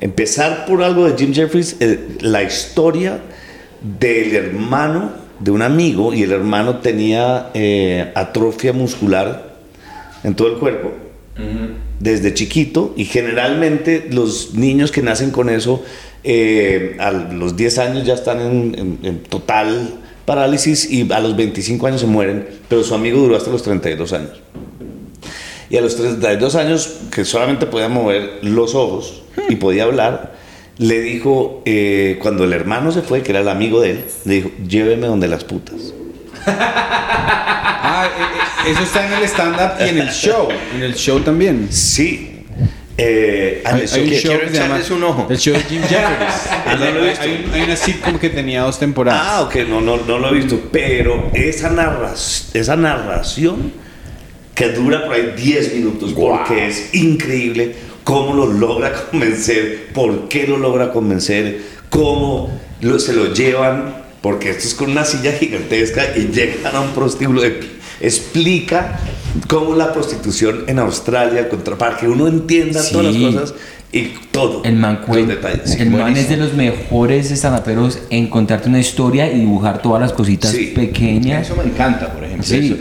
[0.00, 3.20] empezar por algo de Jim Jeffries, eh, la historia
[3.82, 9.56] del hermano de un amigo y el hermano tenía eh, atrofia muscular
[10.24, 10.92] en todo el cuerpo
[12.00, 15.82] desde chiquito y generalmente los niños que nacen con eso
[16.26, 19.94] eh, a los 10 años ya están en, en- en total
[20.26, 24.12] parálisis y a los 25 años se mueren, pero su amigo duró hasta los 32
[24.12, 24.30] años.
[25.70, 30.34] Y a los 32 años, que solamente podía mover los ojos y podía hablar,
[30.78, 34.34] le dijo, eh, cuando el hermano se fue, que era el amigo de él, le
[34.34, 35.94] dijo, lléveme donde las putas.
[36.78, 40.48] Ah, eh, eh, eso está en el stand-up y en el show.
[40.74, 41.68] En el show también.
[41.70, 42.35] Sí.
[42.98, 45.26] Eh, Hay, un show que se llama un ojo.
[45.28, 46.48] El show de Jim Jeffries.
[46.48, 46.84] Ah, no
[47.54, 49.22] hay, una sitcom que tenía dos temporadas.
[49.24, 50.58] Ah, ok, no, no, no lo he visto.
[50.72, 52.14] Pero esa, narra
[52.54, 53.72] esa narración
[54.54, 57.74] que dura por ahí 10 minutos, porque es increíble
[58.04, 64.48] cómo lo logra convencer, por qué lo logra convencer, cómo lo- se lo llevan, porque
[64.50, 67.42] esto es con una silla gigantesca y llegan a un prostíbulo.
[67.42, 68.98] de- explica
[69.48, 73.54] cómo la prostitución en Australia, contra, para que uno entienda todas las cosas
[73.92, 74.62] y todo.
[74.64, 75.70] El man, los detalles.
[75.70, 80.00] Sí, el man es de los mejores estandaperos en contarte una historia y dibujar todas
[80.00, 80.72] las cositas Sí.
[80.74, 81.46] pequeñas.
[81.46, 82.46] Eso me encanta, por ejemplo.
[82.46, 82.66] Sí.
[82.66, 82.76] Eso.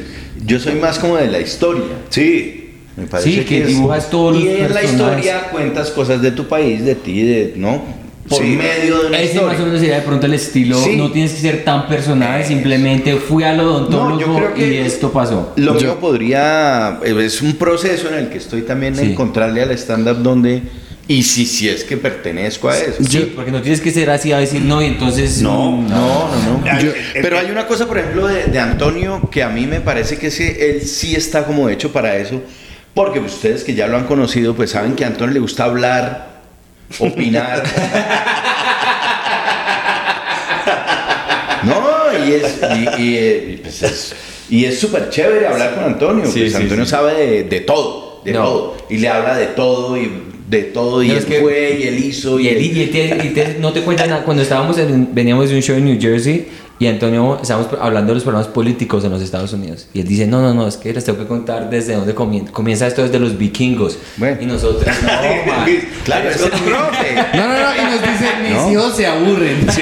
[0.46, 1.84] Yo soy más como de la historia.
[2.10, 2.62] Sí,
[2.98, 6.48] Me parece Sí, que es- dibujas todos y en la historia cuentas cosas de tu
[6.48, 7.84] país, de ti, de no
[8.28, 8.56] por Sí.
[8.56, 9.48] medio de una Ese historia.
[9.52, 10.96] más o menos sería de pronto el estilo, Sí.
[10.98, 15.54] no tienes que ser tan personal, simplemente fui al odontólogo No, yo y esto pasó.
[15.58, 19.04] Lo mío podría, eh, es un proceso en el que estoy también Sí.
[19.12, 20.64] encontrarle al stand-up donde
[21.08, 23.04] Y si, si es que pertenezco a eso.
[23.08, 25.40] Sí, porque no tienes que ser así a decir no y entonces.
[25.40, 26.82] No, mm, No, no, no.
[26.82, 30.18] Yo- pero hay una cosa, por ejemplo, de, de Antonio que a mí me parece
[30.18, 32.42] que ese, él sí está como hecho para eso.
[32.96, 36.35] Porque ustedes que ya lo han conocido, pues saben que a Antonio le gusta hablar,
[37.00, 37.64] opinar.
[41.64, 44.16] no, y es y, y, eh, pues, es
[44.50, 46.26] y es súper chévere hablar con Antonio.
[46.28, 46.92] Sí, pues sí, Antonio sí.
[46.92, 48.44] sabe de, de todo, de No.
[48.44, 48.78] todo.
[48.90, 50.12] Y le habla de todo y
[50.48, 51.02] de todo.
[51.02, 52.40] Y No, él es que- fue y él hizo.
[52.40, 54.24] Y él, y él te- y te- no te cuenta nada.
[54.24, 56.48] Cuando estábamos en, veníamos de un show en New Jersey
[56.78, 59.88] y Antonio estábamos hablando de los problemas políticos en los Estados Unidos.
[59.94, 62.50] Y él dice, no, no, no, es que les tengo que contar desde dónde comien-
[62.52, 63.98] comienza esto desde los vikingos.
[64.18, 64.38] Bueno.
[64.42, 65.08] Y nosotros, no,
[65.54, 65.66] man.
[66.04, 67.16] Claro, es el profe.
[67.34, 68.72] No, no, no, y nos dice, mis ¿No?
[68.72, 69.66] hijos se aburren.
[69.72, 69.82] Sí,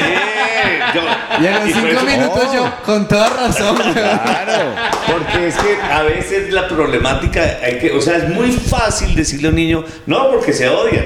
[0.94, 1.02] yo.
[1.44, 3.76] Y a los y cinco eso- minutos yo, con toda razón.
[3.94, 4.76] Claro.
[5.11, 9.48] Porque es que a veces la problemática, hay que, o sea, es muy fácil decirle
[9.48, 11.06] a un niño, no, porque se odian.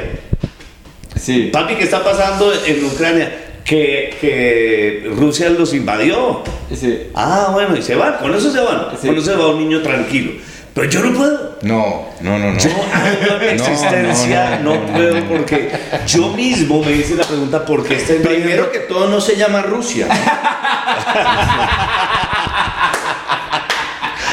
[1.16, 1.50] Sí.
[1.52, 3.32] Papi, ¿qué está pasando en Ucrania?
[3.68, 6.42] Que, que Rusia los invadió.
[6.74, 7.10] Sí.
[7.14, 8.88] Ah, bueno, y se van, con eso se van.
[9.00, 9.08] Sí.
[9.08, 10.32] Con eso se va un niño tranquilo.
[10.78, 11.58] Pero yo no puedo.
[11.64, 12.60] No, no, no, no.
[12.60, 15.28] Yo amo mi No, existencia, no, no, no, puedo no, no.
[15.28, 15.72] porque
[16.06, 18.46] yo mismo me hice la pregunta ¿por qué está invadiendo?
[18.46, 20.08] Primero que todo no se llama Rusia.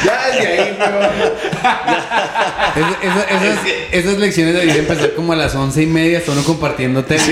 [0.05, 0.79] ya desde ahí.
[1.65, 3.59] Es- esa- esas,
[3.93, 7.29] esas lecciones deberían empezar como a las once y media, uno compartiendo temas.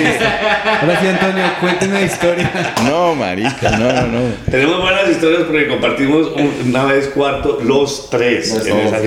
[0.81, 2.75] Ahora sí, Antonio, cuénteme la historia.
[2.85, 4.21] No, marica, no, no, no.
[4.51, 8.51] Tenemos buenas historias porque compartimos un- una vez cuarto los tres.
[8.67, 8.99] En esa.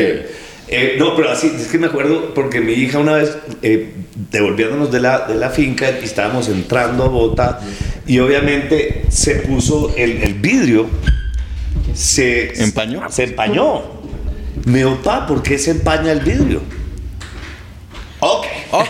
[0.67, 3.93] Eh, no, pero así, es que me acuerdo porque mi hija una vez, eh,
[4.31, 7.59] devolviéndonos de la, de la finca, y estábamos entrando a Bogotá,
[8.07, 10.87] y obviamente se puso el, el vidrio,
[11.93, 13.03] se ¿Empañó?
[13.11, 13.94] Se empañó.
[14.65, 16.61] Me dijo, pa, ¿por qué se empaña el vidrio?
[18.19, 18.45] Ok.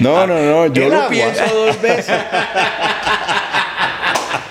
[0.00, 1.08] No, no, no, yo lo agua.
[1.08, 2.16] pienso dos veces.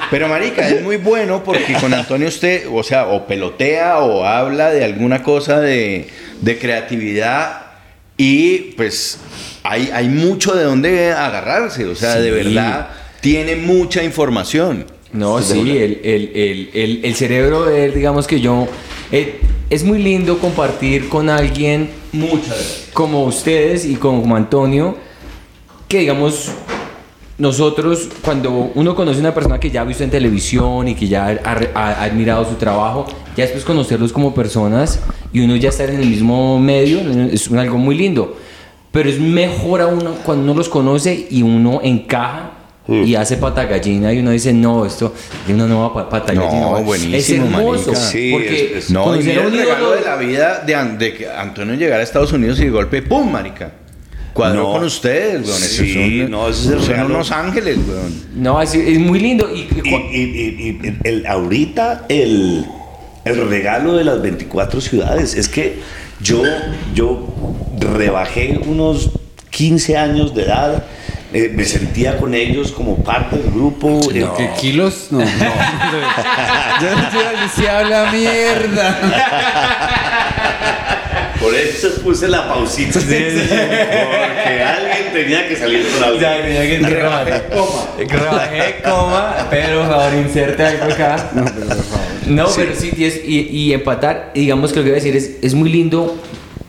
[0.09, 4.71] Pero marica, es muy bueno porque con Antonio usted, o sea, o pelotea o habla
[4.71, 6.09] de alguna cosa de,
[6.41, 7.61] de creatividad
[8.17, 9.19] y pues
[9.63, 12.89] hay, hay mucho de dónde agarrarse, o sea, de verdad
[13.21, 14.85] tiene mucha información.
[15.13, 18.67] No, sí, el, el, el, el, el cerebro de él, digamos que yo...
[19.11, 21.89] eh, es muy lindo compartir con alguien
[22.93, 24.97] como ustedes y como Antonio,
[25.87, 26.49] que digamos,
[27.37, 31.07] nosotros cuando uno conoce a una persona que ya ha visto en televisión y que
[31.07, 33.05] ya ha, ha- ha admirado su trabajo,
[33.37, 34.99] ya después conocerlos como personas
[35.31, 36.99] y uno ya estar en el mismo medio
[37.31, 38.37] es un- algo muy lindo.
[38.91, 42.53] Pero es mejor a uno cuando uno los conoce y uno encaja
[42.91, 45.13] y hace pata gallina y uno dice, no, esto
[45.47, 46.65] es una nueva pa- pata No, gallina.
[46.81, 47.91] buenísimo, Es hermoso.
[47.91, 47.95] marica.
[47.95, 50.63] Sí, porque es- es- No, y a el un regalo ídolo- de la vida
[50.97, 53.71] de, que Antonio llegara a Estados Unidos y de golpe, ¡pum, marica!
[54.33, 54.71] Cuadró No.
[54.73, 55.59] con ustedes, weón.
[55.59, 57.15] Sí, son, no, ese es el son regalo.
[57.15, 58.23] unos ángeles, weón.
[58.35, 59.49] No, es, es muy lindo.
[59.53, 62.65] Y, y- Y, y- y- y el, ahorita el,
[63.25, 65.79] el regalo de las 24 ciudades es que
[66.21, 66.43] yo,
[66.93, 67.27] yo
[67.79, 69.09] rebajé unos
[69.49, 70.83] 15 años de edad,
[71.33, 73.99] eh, me sentía con ellos como parte del grupo.
[74.13, 75.07] eh, ¿Qué kilos?
[75.11, 75.25] No, no.
[76.81, 78.99] yo, yo sí habla mierda.
[81.39, 82.99] Por eso puse la pausita.
[82.99, 86.19] Porque alguien tenía que salir con algo.
[86.19, 87.85] Ya, tenía que rebajé coma.
[87.97, 91.29] Rebajé coma, pero por favor, inserte algo acá.
[91.33, 92.05] No, pero por favor.
[92.27, 95.15] No, pero sí, y, es- y, y empatar, digamos que lo que voy a decir
[95.15, 96.21] es, es muy lindo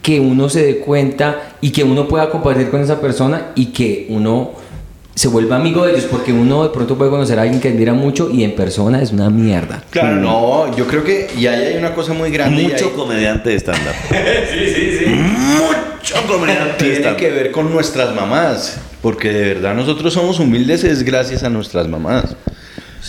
[0.02, 4.06] que uno se dé cuenta y que uno pueda compartir con esa persona y que
[4.08, 4.52] uno
[5.14, 7.92] se vuelva amigo de ellos, porque uno de pronto puede conocer a alguien que admira
[7.92, 9.82] mucho y en persona es una mierda.
[9.90, 12.62] Claro, no, yo creo que y ahí hay una cosa muy grande.
[12.62, 13.92] Mucho comediante de stand-up.
[14.08, 15.04] sí, sí, sí.
[15.06, 20.84] Mucho comediante de tiene que ver con nuestras mamás, porque de verdad nosotros somos humildes
[20.84, 22.36] es gracias a nuestras mamás.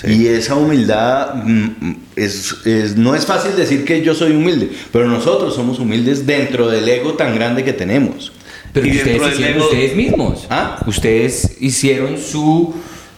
[0.08, 5.08] Y esa humildad mm, es, es- no es fácil decir que yo soy humilde, pero
[5.08, 8.32] nosotros somos humildes dentro del ego tan grande que tenemos.
[8.74, 10.48] Pero Y ustedes hicieron ego- ustedes mismos.
[10.50, 10.82] ¿Ah?
[10.88, 12.74] Ustedes hicieron su.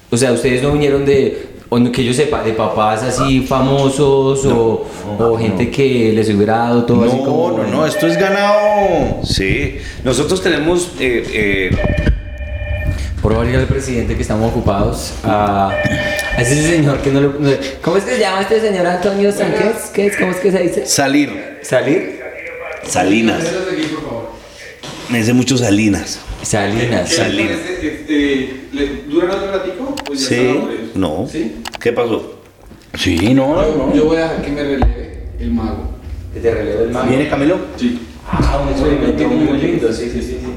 [0.10, 1.50] O sea, ustedes no vinieron de.
[1.70, 4.88] o que yo sepa, de papás así famosos o,
[5.20, 9.24] o gente que les hubiera dado todo así No, no, no, esto es ganado.
[9.24, 11.24] Sí, nosotros tenemos eh,
[11.72, 11.76] eh,
[13.24, 15.14] Por favor, al presidente que estamos ocupados.
[15.24, 17.34] A, a ese señor que no lo.
[17.40, 17.52] no-
[17.82, 19.92] ¿Cómo es que se llama este señor Antonio Sánchez?
[19.94, 20.18] ¿Qué es?
[20.18, 20.86] ¿Cómo es que se dice?
[20.86, 21.58] Salir.
[21.62, 22.20] ¿Salir?
[22.86, 23.42] Salinas.
[25.10, 26.20] Me dice mucho Salinas.
[26.42, 27.10] Salinas.
[27.10, 27.58] Salinas.
[29.08, 29.96] ¿Duran otro ratico?
[30.06, 30.60] Pues Sí.
[30.96, 31.26] No.
[31.80, 32.40] ¿Qué pasó?
[32.96, 33.96] Sí, no, no.
[33.96, 35.92] Yo voy a dejar que me releve el mago.
[36.34, 37.08] Que te relevo el mago.
[37.08, 37.58] ¿Viene Camilo?
[38.30, 40.40] Ah, un experimento muy lindo, sí, sí, sí.
[40.42, 40.48] sí.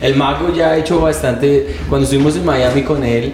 [0.00, 1.76] El mago ya ha hecho bastante.
[1.88, 3.32] Cuando estuvimos en Miami con él,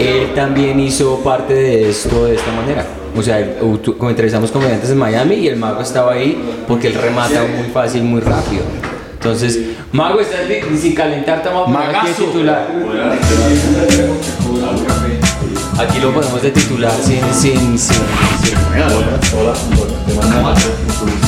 [0.00, 2.84] él también hizo parte de esto de esta manera.
[3.16, 3.56] O sea, él-
[3.98, 8.02] como entrevistamos comediantes en Miami y el mago estaba ahí porque él remata muy fácil,
[8.02, 8.62] muy rápido.
[9.14, 9.58] Entonces,
[9.92, 12.66] mago, estás li- sin calentar, te a poner aquí de titular.
[15.78, 17.20] Aquí lo ponemos de titular sin.
[17.32, 18.58] sin, sin, sin-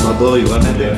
[0.04, 0.90] No todo igualmente.